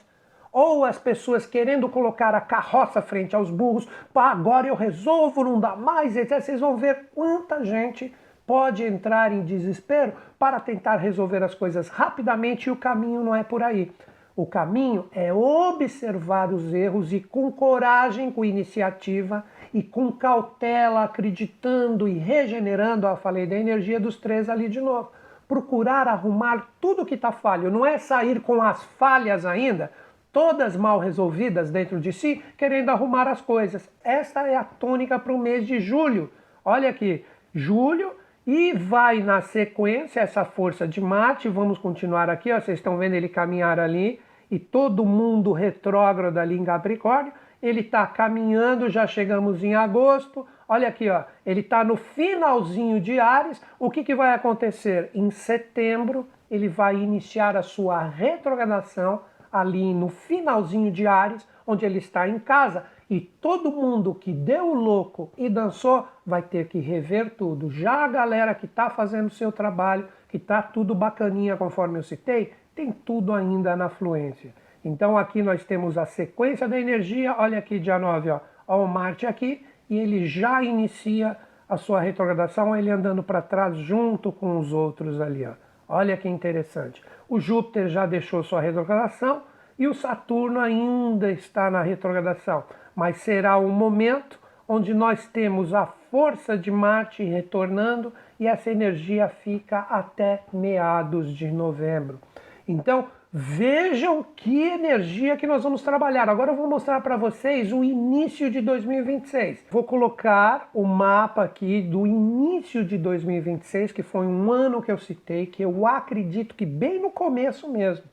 ou 0.54 0.86
as 0.86 1.00
pessoas 1.00 1.48
querendo 1.48 1.90
colocar 1.90 2.36
a 2.36 2.40
carroça 2.40 3.02
frente 3.02 3.36
aos 3.36 3.50
burros, 3.50 3.88
pá, 4.14 4.32
agora 4.32 4.68
eu 4.68 4.76
resolvo, 4.76 5.44
não 5.44 5.60
dá 5.60 5.76
mais, 5.76 6.16
etc. 6.16 6.40
Vocês 6.40 6.60
vão 6.60 6.78
ver 6.78 7.10
quanta 7.16 7.66
gente 7.66 8.14
pode 8.46 8.84
entrar 8.84 9.32
em 9.32 9.44
desespero 9.44 10.14
para 10.38 10.60
tentar 10.60 10.98
resolver 10.98 11.42
as 11.42 11.56
coisas 11.56 11.90
rapidamente 11.90 12.68
e 12.68 12.72
o 12.72 12.76
caminho 12.76 13.24
não 13.24 13.36
é 13.36 13.44
por 13.44 13.64
aí. 13.64 13.92
O 14.36 14.46
caminho 14.46 15.08
é 15.12 15.32
observar 15.32 16.52
os 16.52 16.74
erros 16.74 17.14
e 17.14 17.20
com 17.20 17.52
coragem, 17.52 18.32
com 18.32 18.44
iniciativa 18.44 19.46
e 19.74 19.82
com 19.82 20.12
cautela, 20.12 21.04
acreditando 21.04 22.08
e 22.08 22.18
regenerando, 22.18 23.08
eu 23.08 23.16
falei 23.16 23.46
da 23.46 23.56
energia 23.56 24.00
dos 24.00 24.18
três 24.18 24.50
ali 24.50 24.70
de 24.70 24.82
novo. 24.82 25.12
Procurar 25.48 26.08
arrumar 26.08 26.70
tudo 26.82 27.06
que 27.06 27.14
está 27.14 27.32
falho, 27.32 27.70
não 27.70 27.86
é 27.86 28.00
sair 28.00 28.42
com 28.42 28.62
as 28.62 28.84
falhas 28.84 29.46
ainda, 29.46 29.92
todas 30.34 30.76
mal 30.76 30.98
resolvidas 30.98 31.70
dentro 31.70 32.00
de 32.00 32.12
si, 32.12 32.44
querendo 32.58 32.90
arrumar 32.90 33.28
as 33.28 33.40
coisas. 33.40 33.88
Esta 34.04 34.48
é 34.48 34.56
a 34.56 34.64
tônica 34.64 35.18
para 35.20 35.32
o 35.32 35.38
mês 35.38 35.66
de 35.66 35.80
julho. 35.80 36.32
Olha 36.66 36.90
aqui, 36.90 37.24
julho 37.54 38.12
e 38.46 38.74
vai 38.74 39.22
na 39.22 39.42
sequência 39.42 40.20
essa 40.20 40.44
força 40.44 40.88
de 40.88 41.00
Marte. 41.00 41.48
Vamos 41.48 41.78
continuar 41.78 42.30
aqui, 42.30 42.52
ó, 42.52 42.60
vocês 42.60 42.80
estão 42.80 42.98
vendo 42.98 43.14
ele 43.14 43.30
caminhar 43.30 43.80
ali 43.80 44.20
e 44.50 44.58
todo 44.58 45.06
mundo 45.06 45.54
retrógrado 45.54 46.40
ali 46.40 46.58
em 46.58 46.66
Capricórnio. 46.66 47.32
Ele 47.62 47.82
está 47.82 48.06
caminhando, 48.08 48.90
já 48.90 49.06
chegamos 49.06 49.64
em 49.64 49.76
agosto. 49.76 50.46
Olha 50.68 50.88
aqui, 50.88 51.10
ó, 51.10 51.24
ele 51.46 51.62
está 51.62 51.84
no 51.84 51.96
finalzinho 51.96 53.00
de 53.00 53.20
Ares. 53.20 53.62
O 53.80 53.92
que, 53.92 54.04
que 54.04 54.16
vai 54.16 54.34
acontecer? 54.34 55.12
Em 55.14 55.30
setembro, 55.30 56.28
ele 56.50 56.68
vai 56.68 56.96
iniciar 56.96 57.56
a 57.56 57.62
sua 57.62 58.02
retrogradação 58.04 59.22
ali 59.54 59.94
no 59.94 60.10
finalzinho 60.10 60.92
de 60.92 61.06
Ares, 61.06 61.48
onde 61.66 61.86
ele 61.86 62.00
está 62.00 62.28
em 62.28 62.40
casa, 62.40 62.84
e 63.10 63.22
todo 63.22 63.72
mundo 63.72 64.16
que 64.16 64.34
deu 64.34 64.74
louco 64.74 65.32
e 65.38 65.48
dançou 65.48 66.08
vai 66.26 66.42
ter 66.42 66.68
que 66.68 66.80
rever 66.80 67.36
tudo. 67.36 67.70
Já 67.70 68.04
a 68.04 68.08
galera 68.08 68.56
que 68.56 68.66
está 68.66 68.90
fazendo 68.90 69.30
seu 69.30 69.52
trabalho, 69.52 70.08
que 70.28 70.38
está 70.38 70.64
tudo 70.64 70.96
bacaninha 70.96 71.56
conforme 71.56 72.00
eu 72.00 72.04
citei, 72.04 72.52
tem 72.74 72.92
tudo 72.92 73.32
ainda 73.32 73.76
na 73.76 73.88
fluência. 73.88 74.54
Então 74.84 75.16
aqui 75.16 75.44
nós 75.44 75.64
temos 75.64 75.98
a 75.98 76.06
sequência 76.06 76.68
da 76.68 76.80
energia, 76.80 77.36
olha 77.38 77.60
aqui 77.60 77.80
dia 77.80 78.00
9, 78.00 78.32
ó, 78.32 78.40
ó 78.68 78.84
o 78.84 78.88
Marte 78.88 79.28
aqui, 79.28 79.64
e 79.88 80.00
ele 80.00 80.26
já 80.26 80.64
inicia 80.64 81.38
a 81.70 81.78
sua 81.78 82.02
retrogradação, 82.02 82.76
ele 82.76 82.90
andando 82.90 83.22
para 83.22 83.42
trás 83.42 83.78
junto 83.78 84.32
com 84.32 84.58
os 84.58 84.74
outros 84.74 85.22
ali, 85.22 85.46
ó. 85.46 85.54
Olha 85.96 86.18
que 86.18 86.28
interessante. 86.28 87.04
O 87.30 87.40
Júpiter 87.40 87.88
já 87.88 88.08
deixou 88.08 88.42
sua 88.42 88.60
retrogradação 88.60 89.44
e 89.78 89.88
o 89.88 89.94
Saturno 89.94 90.60
ainda 90.60 91.30
está 91.32 91.70
na 91.70 91.84
retrogradação, 91.84 92.64
mas 92.96 93.18
será 93.18 93.60
um 93.60 93.70
momento 93.70 94.40
onde 94.68 94.92
nós 94.92 95.28
temos 95.28 95.72
a 95.72 95.86
força 95.86 96.58
de 96.58 96.72
Marte 96.72 97.24
retornando 97.24 98.12
e 98.40 98.48
essa 98.48 98.72
energia 98.72 99.30
fica 99.30 99.82
até 99.82 100.42
meados 100.52 101.32
de 101.32 101.52
novembro. 101.52 102.20
Então, 102.68 103.06
vejam 103.36 104.24
que 104.36 104.62
energia 104.62 105.36
que 105.36 105.48
nós 105.48 105.64
vamos 105.64 105.82
trabalhar. 105.82 106.30
Agora 106.30 106.52
eu 106.52 106.56
vou 106.56 106.70
mostrar 106.70 107.02
para 107.02 107.18
vocês 107.18 107.74
o 107.74 107.84
início 107.84 108.52
de 108.52 108.62
2026. 108.62 109.66
Vou 109.72 109.84
colocar 109.84 110.70
o 110.72 110.86
mapa 110.86 111.44
aqui 111.44 111.82
do 111.82 112.06
início 112.06 112.86
de 112.86 112.96
2026, 112.96 113.92
que 113.92 114.04
foi 114.04 114.28
um 114.28 114.52
ano 114.52 114.84
que 114.84 114.92
eu 114.92 115.00
citei, 115.00 115.48
que 115.48 115.64
eu 115.64 115.88
acredito 115.88 116.54
que 116.54 116.64
bem 116.64 117.02
no 117.02 117.10
começo 117.10 117.68
mesmo. 117.72 118.06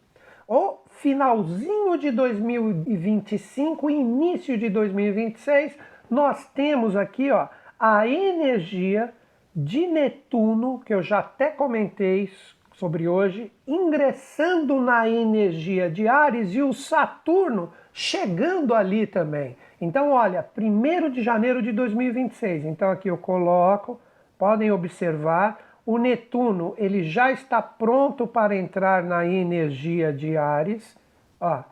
Ou 0.48 0.86
finalzinho 0.88 1.98
de 1.98 2.10
2025, 2.10 3.90
início 3.90 4.56
de 4.56 4.70
2026, 4.70 5.76
nós 6.08 6.48
temos 6.54 6.96
aqui 6.96 7.30
ó, 7.30 7.46
a 7.78 8.08
energia 8.08 9.12
de 9.54 9.86
Netuno, 9.86 10.80
que 10.80 10.94
eu 10.94 11.02
já 11.02 11.18
até 11.18 11.50
comentei 11.50 12.30
sobre 12.80 13.06
hoje, 13.06 13.52
ingressando 13.66 14.80
na 14.80 15.06
energia 15.06 15.90
de 15.90 16.08
Ares 16.08 16.54
e 16.54 16.62
o 16.62 16.72
Saturno 16.72 17.70
chegando 17.92 18.74
ali 18.74 19.06
também. 19.06 19.54
Então, 19.78 20.12
olha, 20.12 20.48
1 20.56 21.10
de 21.10 21.22
janeiro 21.22 21.60
de 21.60 21.72
2026. 21.72 22.64
Então, 22.64 22.90
aqui 22.90 23.08
eu 23.08 23.18
coloco, 23.18 24.00
podem 24.38 24.72
observar, 24.72 25.78
o 25.84 25.98
Netuno 25.98 26.74
ele 26.78 27.04
já 27.04 27.30
está 27.30 27.60
pronto 27.60 28.26
para 28.26 28.56
entrar 28.56 29.02
na 29.02 29.26
energia 29.26 30.10
de 30.10 30.38
Ares. 30.38 30.96
Ó, 31.38 31.62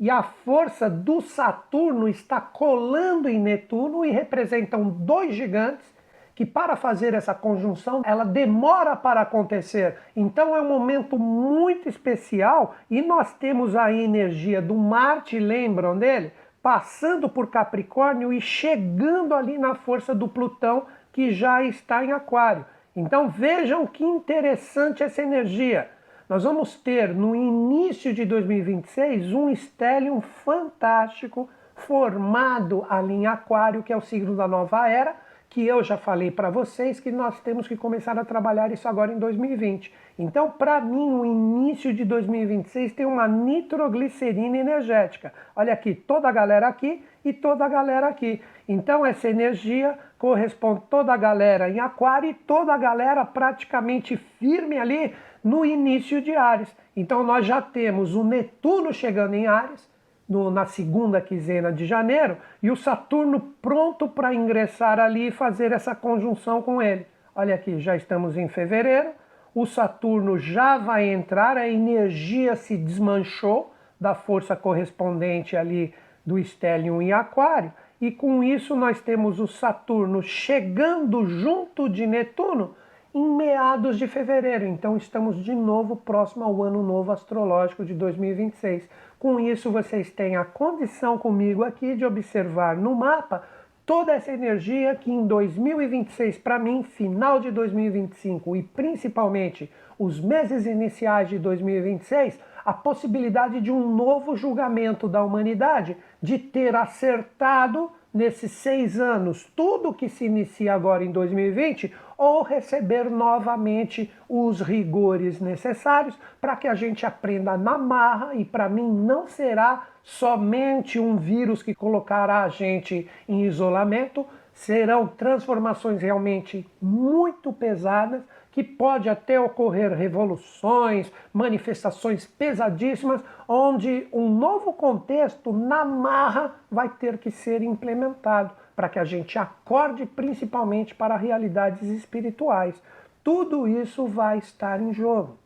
e 0.00 0.10
a 0.10 0.22
força 0.22 0.90
do 0.90 1.20
Saturno 1.20 2.08
está 2.08 2.40
colando 2.40 3.28
em 3.28 3.38
Netuno 3.38 4.04
e 4.04 4.10
representam 4.10 4.88
dois 4.88 5.32
gigantes 5.32 5.99
que 6.40 6.46
para 6.46 6.74
fazer 6.74 7.12
essa 7.12 7.34
conjunção 7.34 8.00
ela 8.02 8.24
demora 8.24 8.96
para 8.96 9.20
acontecer. 9.20 9.98
Então 10.16 10.56
é 10.56 10.62
um 10.62 10.68
momento 10.70 11.18
muito 11.18 11.86
especial 11.86 12.74
e 12.90 13.02
nós 13.02 13.34
temos 13.34 13.76
a 13.76 13.92
energia 13.92 14.62
do 14.62 14.74
Marte, 14.74 15.38
lembram 15.38 15.98
dele? 15.98 16.32
Passando 16.62 17.28
por 17.28 17.50
Capricórnio 17.50 18.32
e 18.32 18.40
chegando 18.40 19.34
ali 19.34 19.58
na 19.58 19.74
força 19.74 20.14
do 20.14 20.26
Plutão 20.26 20.86
que 21.12 21.30
já 21.30 21.62
está 21.62 22.02
em 22.02 22.12
Aquário. 22.12 22.64
Então 22.96 23.28
vejam 23.28 23.86
que 23.86 24.02
interessante 24.02 25.02
essa 25.02 25.20
energia. 25.20 25.90
Nós 26.26 26.44
vamos 26.44 26.74
ter 26.74 27.14
no 27.14 27.36
início 27.36 28.14
de 28.14 28.24
2026 28.24 29.34
um 29.34 29.54
stellium 29.54 30.22
fantástico 30.22 31.50
formado 31.74 32.86
ali 32.88 33.12
em 33.12 33.26
Aquário, 33.26 33.82
que 33.82 33.92
é 33.92 33.96
o 33.96 34.00
signo 34.00 34.34
da 34.34 34.48
nova 34.48 34.88
era, 34.88 35.28
que 35.50 35.66
eu 35.66 35.82
já 35.82 35.96
falei 35.96 36.30
para 36.30 36.48
vocês 36.48 37.00
que 37.00 37.10
nós 37.10 37.40
temos 37.40 37.66
que 37.66 37.76
começar 37.76 38.16
a 38.16 38.24
trabalhar 38.24 38.70
isso 38.70 38.86
agora 38.86 39.12
em 39.12 39.18
2020. 39.18 39.92
Então, 40.16 40.48
para 40.48 40.80
mim, 40.80 41.10
o 41.10 41.26
início 41.26 41.92
de 41.92 42.04
2026 42.04 42.92
tem 42.92 43.04
uma 43.04 43.26
nitroglicerina 43.26 44.56
energética. 44.56 45.34
Olha 45.56 45.72
aqui, 45.72 45.92
toda 45.92 46.28
a 46.28 46.32
galera 46.32 46.68
aqui 46.68 47.04
e 47.24 47.32
toda 47.32 47.64
a 47.64 47.68
galera 47.68 48.06
aqui. 48.06 48.40
Então, 48.68 49.04
essa 49.04 49.28
energia 49.28 49.98
corresponde 50.16 50.82
toda 50.88 51.12
a 51.12 51.16
galera 51.16 51.68
em 51.68 51.80
Aquário 51.80 52.30
e 52.30 52.34
toda 52.34 52.72
a 52.72 52.78
galera 52.78 53.24
praticamente 53.24 54.16
firme 54.16 54.78
ali 54.78 55.12
no 55.42 55.64
início 55.64 56.22
de 56.22 56.32
Ares. 56.32 56.72
Então, 56.94 57.24
nós 57.24 57.44
já 57.44 57.60
temos 57.60 58.14
o 58.14 58.22
Netuno 58.22 58.94
chegando 58.94 59.34
em 59.34 59.48
Ares, 59.48 59.89
no, 60.30 60.48
na 60.48 60.64
segunda 60.64 61.20
quinzena 61.20 61.72
de 61.72 61.84
janeiro 61.84 62.36
e 62.62 62.70
o 62.70 62.76
Saturno 62.76 63.40
pronto 63.60 64.08
para 64.08 64.32
ingressar 64.32 65.00
ali 65.00 65.26
e 65.26 65.32
fazer 65.32 65.72
essa 65.72 65.92
conjunção 65.92 66.62
com 66.62 66.80
ele. 66.80 67.04
Olha 67.34 67.56
aqui, 67.56 67.80
já 67.80 67.96
estamos 67.96 68.36
em 68.36 68.48
fevereiro, 68.48 69.10
o 69.52 69.66
Saturno 69.66 70.38
já 70.38 70.78
vai 70.78 71.08
entrar, 71.08 71.56
a 71.56 71.68
energia 71.68 72.54
se 72.54 72.76
desmanchou 72.76 73.74
da 74.00 74.14
força 74.14 74.54
correspondente 74.54 75.56
ali 75.56 75.92
do 76.24 76.38
Stellium 76.38 77.02
em 77.02 77.12
Aquário, 77.12 77.72
e 78.00 78.12
com 78.12 78.42
isso 78.42 78.76
nós 78.76 79.00
temos 79.00 79.40
o 79.40 79.48
Saturno 79.48 80.22
chegando 80.22 81.26
junto 81.26 81.88
de 81.88 82.06
Netuno 82.06 82.76
em 83.14 83.28
meados 83.36 83.98
de 83.98 84.06
fevereiro. 84.06 84.66
Então 84.66 84.96
estamos 84.96 85.42
de 85.42 85.54
novo 85.54 85.96
próximo 85.96 86.44
ao 86.44 86.62
ano 86.62 86.82
novo 86.82 87.12
astrológico 87.12 87.84
de 87.84 87.94
2026. 87.94 88.88
Com 89.18 89.40
isso 89.40 89.70
vocês 89.70 90.10
têm 90.10 90.36
a 90.36 90.44
condição 90.44 91.18
comigo 91.18 91.64
aqui 91.64 91.94
de 91.94 92.04
observar 92.04 92.76
no 92.76 92.94
mapa 92.94 93.42
toda 93.84 94.12
essa 94.12 94.30
energia 94.30 94.94
que 94.94 95.10
em 95.10 95.26
2026, 95.26 96.38
para 96.38 96.58
mim, 96.58 96.84
final 96.84 97.40
de 97.40 97.50
2025 97.50 98.54
e 98.54 98.62
principalmente 98.62 99.70
os 99.98 100.20
meses 100.20 100.64
iniciais 100.64 101.28
de 101.28 101.38
2026, 101.38 102.38
a 102.64 102.72
possibilidade 102.72 103.60
de 103.60 103.72
um 103.72 103.94
novo 103.94 104.36
julgamento 104.36 105.08
da 105.08 105.24
humanidade, 105.24 105.96
de 106.22 106.38
ter 106.38 106.76
acertado 106.76 107.90
nesses 108.12 108.50
seis 108.52 108.98
anos 108.98 109.44
tudo 109.54 109.94
que 109.94 110.08
se 110.08 110.24
inicia 110.24 110.74
agora 110.74 111.04
em 111.04 111.12
2020 111.12 111.92
ou 112.18 112.42
receber 112.42 113.08
novamente 113.08 114.12
os 114.28 114.60
rigores 114.60 115.40
necessários 115.40 116.18
para 116.40 116.56
que 116.56 116.68
a 116.68 116.74
gente 116.74 117.06
aprenda 117.06 117.56
na 117.56 117.78
marra 117.78 118.34
e 118.34 118.44
para 118.44 118.68
mim 118.68 118.90
não 118.90 119.26
será 119.26 119.88
somente 120.02 120.98
um 120.98 121.16
vírus 121.16 121.62
que 121.62 121.74
colocará 121.74 122.42
a 122.42 122.48
gente 122.48 123.08
em 123.28 123.44
isolamento, 123.44 124.26
serão 124.52 125.06
transformações 125.06 126.02
realmente 126.02 126.68
muito 126.80 127.52
pesadas 127.52 128.22
que 128.52 128.62
pode 128.64 129.08
até 129.08 129.38
ocorrer 129.38 129.92
revoluções, 129.92 131.10
manifestações 131.32 132.26
pesadíssimas, 132.26 133.22
onde 133.48 134.08
um 134.12 134.28
novo 134.28 134.72
contexto 134.72 135.52
na 135.52 135.84
marra 135.84 136.54
vai 136.70 136.88
ter 136.88 137.18
que 137.18 137.30
ser 137.30 137.62
implementado 137.62 138.52
para 138.74 138.88
que 138.88 138.98
a 138.98 139.04
gente 139.04 139.38
acorde 139.38 140.06
principalmente 140.06 140.94
para 140.94 141.16
realidades 141.16 141.82
espirituais. 141.82 142.82
Tudo 143.22 143.68
isso 143.68 144.06
vai 144.06 144.38
estar 144.38 144.80
em 144.80 144.92
jogo. 144.92 145.36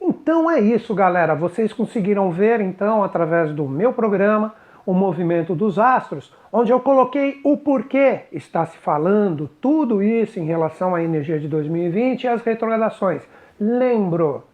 Então 0.00 0.50
é 0.50 0.60
isso, 0.60 0.94
galera. 0.94 1.34
Vocês 1.34 1.72
conseguiram 1.72 2.30
ver 2.30 2.60
então 2.60 3.02
através 3.02 3.52
do 3.52 3.66
meu 3.66 3.92
programa 3.92 4.54
o 4.86 4.92
movimento 4.92 5.54
dos 5.54 5.78
astros, 5.78 6.32
onde 6.52 6.72
eu 6.72 6.80
coloquei 6.80 7.40
o 7.44 7.56
porquê 7.56 8.22
está 8.30 8.66
se 8.66 8.76
falando 8.78 9.48
tudo 9.60 10.02
isso 10.02 10.38
em 10.38 10.44
relação 10.44 10.94
à 10.94 11.02
energia 11.02 11.38
de 11.38 11.48
2020 11.48 12.24
e 12.24 12.28
as 12.28 12.42
retrogradações. 12.42 13.22
Lembro, 13.58 14.44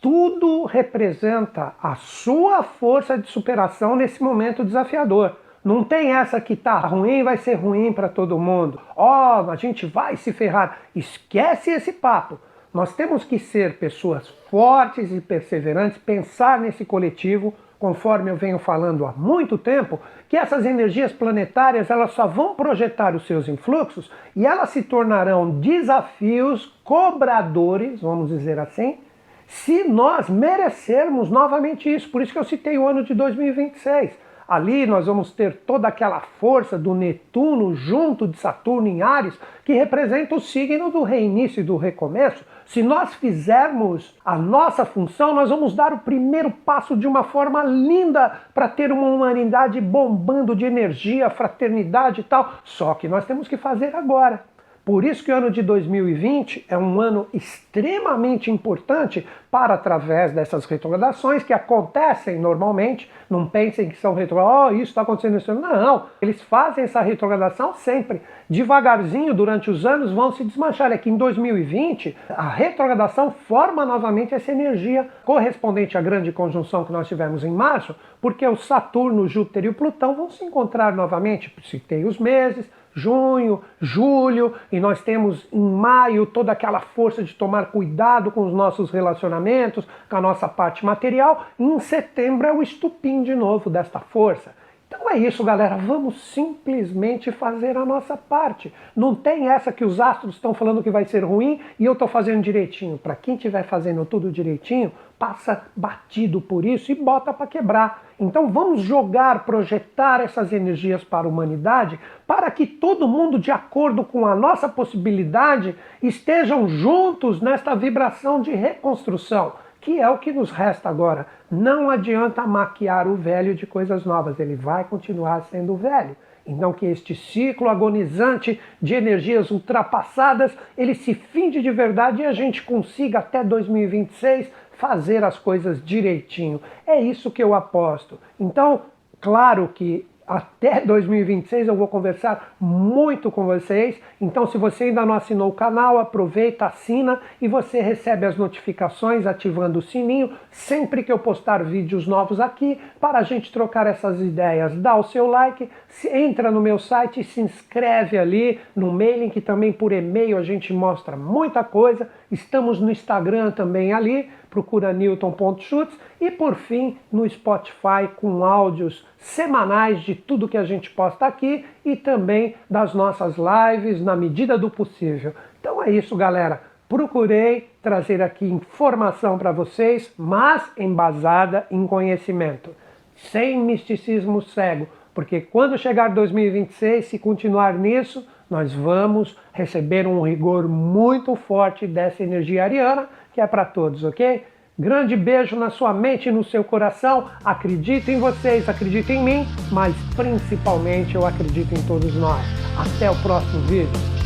tudo 0.00 0.64
representa 0.64 1.74
a 1.82 1.94
sua 1.94 2.62
força 2.62 3.16
de 3.16 3.26
superação 3.26 3.96
nesse 3.96 4.22
momento 4.22 4.64
desafiador. 4.64 5.36
Não 5.64 5.82
tem 5.82 6.12
essa 6.12 6.38
que 6.42 6.54
tá 6.54 6.78
ruim, 6.78 7.22
vai 7.22 7.38
ser 7.38 7.54
ruim 7.54 7.90
para 7.90 8.10
todo 8.10 8.38
mundo. 8.38 8.78
Ó, 8.94 9.42
oh, 9.42 9.50
a 9.50 9.56
gente 9.56 9.86
vai 9.86 10.16
se 10.16 10.30
ferrar. 10.30 10.80
Esquece 10.94 11.70
esse 11.70 11.90
papo. 11.90 12.38
Nós 12.72 12.94
temos 12.94 13.24
que 13.24 13.38
ser 13.38 13.78
pessoas 13.78 14.28
fortes 14.50 15.10
e 15.10 15.22
perseverantes, 15.22 15.96
pensar 15.96 16.60
nesse 16.60 16.84
coletivo, 16.84 17.54
conforme 17.78 18.30
eu 18.30 18.36
venho 18.36 18.58
falando 18.58 19.04
há 19.06 19.12
muito 19.12 19.58
tempo, 19.58 20.00
que 20.28 20.36
essas 20.36 20.64
energias 20.64 21.12
planetárias 21.12 21.90
elas 21.90 22.12
só 22.12 22.26
vão 22.26 22.54
projetar 22.54 23.14
os 23.14 23.26
seus 23.26 23.48
influxos 23.48 24.10
e 24.34 24.46
elas 24.46 24.70
se 24.70 24.82
tornarão 24.82 25.50
desafios 25.60 26.66
cobradores, 26.82 28.00
vamos 28.00 28.28
dizer 28.28 28.58
assim, 28.58 28.98
se 29.46 29.84
nós 29.84 30.28
merecermos 30.28 31.30
novamente 31.30 31.92
isso. 31.92 32.10
Por 32.10 32.22
isso 32.22 32.32
que 32.32 32.38
eu 32.38 32.44
citei 32.44 32.78
o 32.78 32.88
ano 32.88 33.04
de 33.04 33.14
2026. 33.14 34.23
Ali 34.46 34.86
nós 34.86 35.06
vamos 35.06 35.32
ter 35.32 35.56
toda 35.66 35.88
aquela 35.88 36.20
força 36.20 36.78
do 36.78 36.94
Netuno 36.94 37.74
junto 37.74 38.28
de 38.28 38.36
Saturno 38.36 38.86
em 38.86 39.00
Ares, 39.00 39.38
que 39.64 39.72
representa 39.72 40.34
o 40.34 40.40
signo 40.40 40.90
do 40.90 41.02
reinício 41.02 41.60
e 41.60 41.64
do 41.64 41.76
recomeço. 41.76 42.44
Se 42.66 42.82
nós 42.82 43.14
fizermos 43.14 44.14
a 44.24 44.36
nossa 44.36 44.84
função, 44.84 45.34
nós 45.34 45.48
vamos 45.48 45.74
dar 45.74 45.92
o 45.92 45.98
primeiro 45.98 46.50
passo 46.50 46.96
de 46.96 47.06
uma 47.06 47.24
forma 47.24 47.64
linda 47.64 48.32
para 48.52 48.68
ter 48.68 48.92
uma 48.92 49.06
humanidade 49.06 49.80
bombando 49.80 50.54
de 50.54 50.64
energia, 50.64 51.30
fraternidade 51.30 52.20
e 52.20 52.24
tal. 52.24 52.52
Só 52.64 52.94
que 52.94 53.08
nós 53.08 53.24
temos 53.24 53.48
que 53.48 53.56
fazer 53.56 53.94
agora. 53.94 54.53
Por 54.84 55.02
isso 55.02 55.24
que 55.24 55.32
o 55.32 55.34
ano 55.34 55.50
de 55.50 55.62
2020 55.62 56.66
é 56.68 56.76
um 56.76 57.00
ano 57.00 57.26
extremamente 57.32 58.50
importante 58.50 59.26
para 59.50 59.74
através 59.74 60.32
dessas 60.32 60.66
retrogradações 60.66 61.42
que 61.42 61.54
acontecem 61.54 62.38
normalmente. 62.38 63.10
Não 63.30 63.46
pensem 63.46 63.88
que 63.88 63.96
são 63.96 64.12
retrogradações, 64.12 64.72
oh, 64.72 64.74
isso 64.74 64.90
está 64.90 65.00
acontecendo 65.00 65.38
esse 65.38 65.50
ano. 65.50 65.62
Não, 65.62 66.06
eles 66.20 66.42
fazem 66.42 66.84
essa 66.84 67.00
retrogradação 67.00 67.72
sempre. 67.72 68.20
Devagarzinho, 68.50 69.32
durante 69.32 69.70
os 69.70 69.86
anos, 69.86 70.12
vão 70.12 70.32
se 70.32 70.44
desmanchar. 70.44 70.92
É 70.92 70.98
que 70.98 71.08
em 71.08 71.16
2020, 71.16 72.14
a 72.28 72.48
retrogradação 72.50 73.30
forma 73.30 73.86
novamente 73.86 74.34
essa 74.34 74.52
energia 74.52 75.08
correspondente 75.24 75.96
à 75.96 76.02
grande 76.02 76.30
conjunção 76.30 76.84
que 76.84 76.92
nós 76.92 77.08
tivemos 77.08 77.42
em 77.42 77.50
março, 77.50 77.96
porque 78.20 78.46
o 78.46 78.56
Saturno, 78.56 79.26
Júpiter 79.26 79.64
e 79.64 79.68
o 79.68 79.74
Plutão 79.74 80.14
vão 80.14 80.28
se 80.28 80.44
encontrar 80.44 80.94
novamente. 80.94 81.54
Citei 81.62 82.04
os 82.04 82.18
meses, 82.18 82.70
junho, 82.94 83.62
julho, 83.80 84.54
e 84.70 84.78
nós 84.78 85.02
temos 85.02 85.46
em 85.52 85.60
maio 85.60 86.24
toda 86.26 86.52
aquela 86.52 86.80
força 86.80 87.22
de 87.22 87.34
tomar 87.34 87.66
cuidado 87.66 88.30
com 88.30 88.46
os 88.46 88.52
nossos 88.52 88.90
relacionamentos, 88.90 89.86
com 90.08 90.16
a 90.16 90.20
nossa 90.20 90.48
parte 90.48 90.86
material, 90.86 91.46
e 91.58 91.64
em 91.64 91.80
setembro 91.80 92.46
é 92.46 92.52
o 92.52 92.62
estupim 92.62 93.22
de 93.22 93.34
novo 93.34 93.68
desta 93.68 93.98
força. 93.98 94.54
Então 94.94 95.10
é 95.10 95.18
isso, 95.18 95.42
galera. 95.42 95.76
Vamos 95.76 96.14
simplesmente 96.32 97.32
fazer 97.32 97.76
a 97.76 97.84
nossa 97.84 98.16
parte. 98.16 98.72
Não 98.94 99.12
tem 99.12 99.48
essa 99.48 99.72
que 99.72 99.84
os 99.84 100.00
astros 100.00 100.36
estão 100.36 100.54
falando 100.54 100.82
que 100.84 100.90
vai 100.90 101.04
ser 101.04 101.24
ruim 101.24 101.60
e 101.80 101.84
eu 101.84 101.94
estou 101.94 102.06
fazendo 102.06 102.40
direitinho. 102.42 102.96
Para 102.96 103.16
quem 103.16 103.34
estiver 103.34 103.64
fazendo 103.64 104.04
tudo 104.04 104.30
direitinho, 104.30 104.92
passa 105.18 105.66
batido 105.74 106.40
por 106.40 106.64
isso 106.64 106.92
e 106.92 106.94
bota 106.94 107.32
para 107.32 107.46
quebrar. 107.46 108.04
Então 108.20 108.48
vamos 108.48 108.82
jogar, 108.82 109.44
projetar 109.44 110.20
essas 110.20 110.52
energias 110.52 111.02
para 111.02 111.26
a 111.26 111.30
humanidade 111.30 111.98
para 112.26 112.48
que 112.50 112.64
todo 112.64 113.08
mundo, 113.08 113.38
de 113.38 113.50
acordo 113.50 114.04
com 114.04 114.24
a 114.24 114.36
nossa 114.36 114.68
possibilidade, 114.68 115.74
estejam 116.00 116.68
juntos 116.68 117.40
nesta 117.40 117.74
vibração 117.74 118.40
de 118.40 118.52
reconstrução 118.52 119.52
que 119.84 120.00
é 120.00 120.08
o 120.08 120.16
que 120.16 120.32
nos 120.32 120.50
resta 120.50 120.88
agora. 120.88 121.26
Não 121.50 121.90
adianta 121.90 122.46
maquiar 122.46 123.06
o 123.06 123.16
velho 123.16 123.54
de 123.54 123.66
coisas 123.66 124.02
novas, 124.06 124.40
ele 124.40 124.56
vai 124.56 124.84
continuar 124.84 125.42
sendo 125.50 125.76
velho. 125.76 126.16
Então 126.46 126.72
que 126.72 126.86
este 126.86 127.14
ciclo 127.14 127.68
agonizante 127.68 128.58
de 128.80 128.94
energias 128.94 129.50
ultrapassadas, 129.50 130.56
ele 130.76 130.94
se 130.94 131.12
finde 131.12 131.60
de 131.60 131.70
verdade 131.70 132.22
e 132.22 132.26
a 132.26 132.32
gente 132.32 132.62
consiga 132.62 133.18
até 133.18 133.44
2026 133.44 134.50
fazer 134.72 135.22
as 135.22 135.38
coisas 135.38 135.84
direitinho. 135.84 136.62
É 136.86 136.98
isso 136.98 137.30
que 137.30 137.42
eu 137.42 137.52
aposto. 137.52 138.18
Então, 138.40 138.82
claro 139.20 139.68
que 139.68 140.06
até 140.26 140.80
2026 140.80 141.68
eu 141.68 141.76
vou 141.76 141.86
conversar 141.86 142.54
muito 142.58 143.30
com 143.30 143.44
vocês. 143.44 144.00
Então, 144.20 144.46
se 144.46 144.56
você 144.56 144.84
ainda 144.84 145.04
não 145.04 145.14
assinou 145.14 145.50
o 145.50 145.54
canal, 145.54 145.98
aproveita, 145.98 146.66
assina 146.66 147.20
e 147.40 147.46
você 147.46 147.80
recebe 147.80 148.24
as 148.24 148.36
notificações 148.36 149.26
ativando 149.26 149.78
o 149.78 149.82
sininho 149.82 150.32
sempre 150.50 151.02
que 151.02 151.12
eu 151.12 151.18
postar 151.18 151.62
vídeos 151.62 152.06
novos 152.06 152.40
aqui 152.40 152.80
para 152.98 153.18
a 153.18 153.22
gente 153.22 153.52
trocar 153.52 153.86
essas 153.86 154.20
ideias. 154.20 154.74
Dá 154.76 154.96
o 154.96 155.04
seu 155.04 155.26
like, 155.26 155.68
entra 156.10 156.50
no 156.50 156.60
meu 156.60 156.78
site 156.78 157.20
e 157.20 157.24
se 157.24 157.40
inscreve 157.40 158.16
ali 158.16 158.58
no 158.74 158.92
mailing 158.92 159.28
que 159.28 159.40
também 159.40 159.72
por 159.72 159.92
e-mail 159.92 160.38
a 160.38 160.42
gente 160.42 160.72
mostra 160.72 161.16
muita 161.16 161.62
coisa. 161.62 162.08
Estamos 162.30 162.80
no 162.80 162.90
Instagram 162.90 163.50
também 163.50 163.92
ali 163.92 164.30
procura 164.54 164.92
Newton.chutes 164.92 165.98
e 166.20 166.30
por 166.30 166.54
fim 166.54 166.96
no 167.10 167.28
Spotify 167.28 168.08
com 168.14 168.44
áudios 168.44 169.04
semanais 169.18 170.00
de 170.02 170.14
tudo 170.14 170.48
que 170.48 170.56
a 170.56 170.62
gente 170.62 170.88
posta 170.90 171.26
aqui 171.26 171.64
e 171.84 171.96
também 171.96 172.54
das 172.70 172.94
nossas 172.94 173.34
lives 173.36 174.00
na 174.00 174.14
medida 174.14 174.56
do 174.56 174.70
possível. 174.70 175.34
Então 175.60 175.82
é 175.82 175.90
isso, 175.90 176.14
galera. 176.14 176.62
Procurei 176.88 177.68
trazer 177.82 178.22
aqui 178.22 178.46
informação 178.46 179.36
para 179.36 179.50
vocês, 179.50 180.12
mas 180.16 180.62
embasada 180.78 181.66
em 181.68 181.84
conhecimento, 181.84 182.70
sem 183.16 183.58
misticismo 183.58 184.40
cego, 184.40 184.86
porque 185.12 185.40
quando 185.40 185.78
chegar 185.78 186.08
2026, 186.08 187.06
se 187.06 187.18
continuar 187.18 187.74
nisso, 187.74 188.24
nós 188.48 188.72
vamos 188.72 189.36
receber 189.52 190.06
um 190.06 190.20
rigor 190.20 190.68
muito 190.68 191.34
forte 191.34 191.86
dessa 191.86 192.22
energia 192.22 192.62
ariana 192.62 193.08
que 193.34 193.40
é 193.40 193.46
para 193.46 193.64
todos, 193.64 194.04
ok? 194.04 194.44
Grande 194.78 195.16
beijo 195.16 195.56
na 195.56 195.70
sua 195.70 195.92
mente 195.92 196.28
e 196.28 196.32
no 196.32 196.44
seu 196.44 196.64
coração. 196.64 197.28
Acredito 197.44 198.10
em 198.10 198.18
vocês, 198.18 198.68
acredito 198.68 199.10
em 199.10 199.22
mim, 199.22 199.46
mas 199.70 199.94
principalmente 200.16 201.14
eu 201.14 201.26
acredito 201.26 201.72
em 201.74 201.82
todos 201.86 202.14
nós. 202.14 202.44
Até 202.78 203.10
o 203.10 203.16
próximo 203.22 203.60
vídeo. 203.62 204.23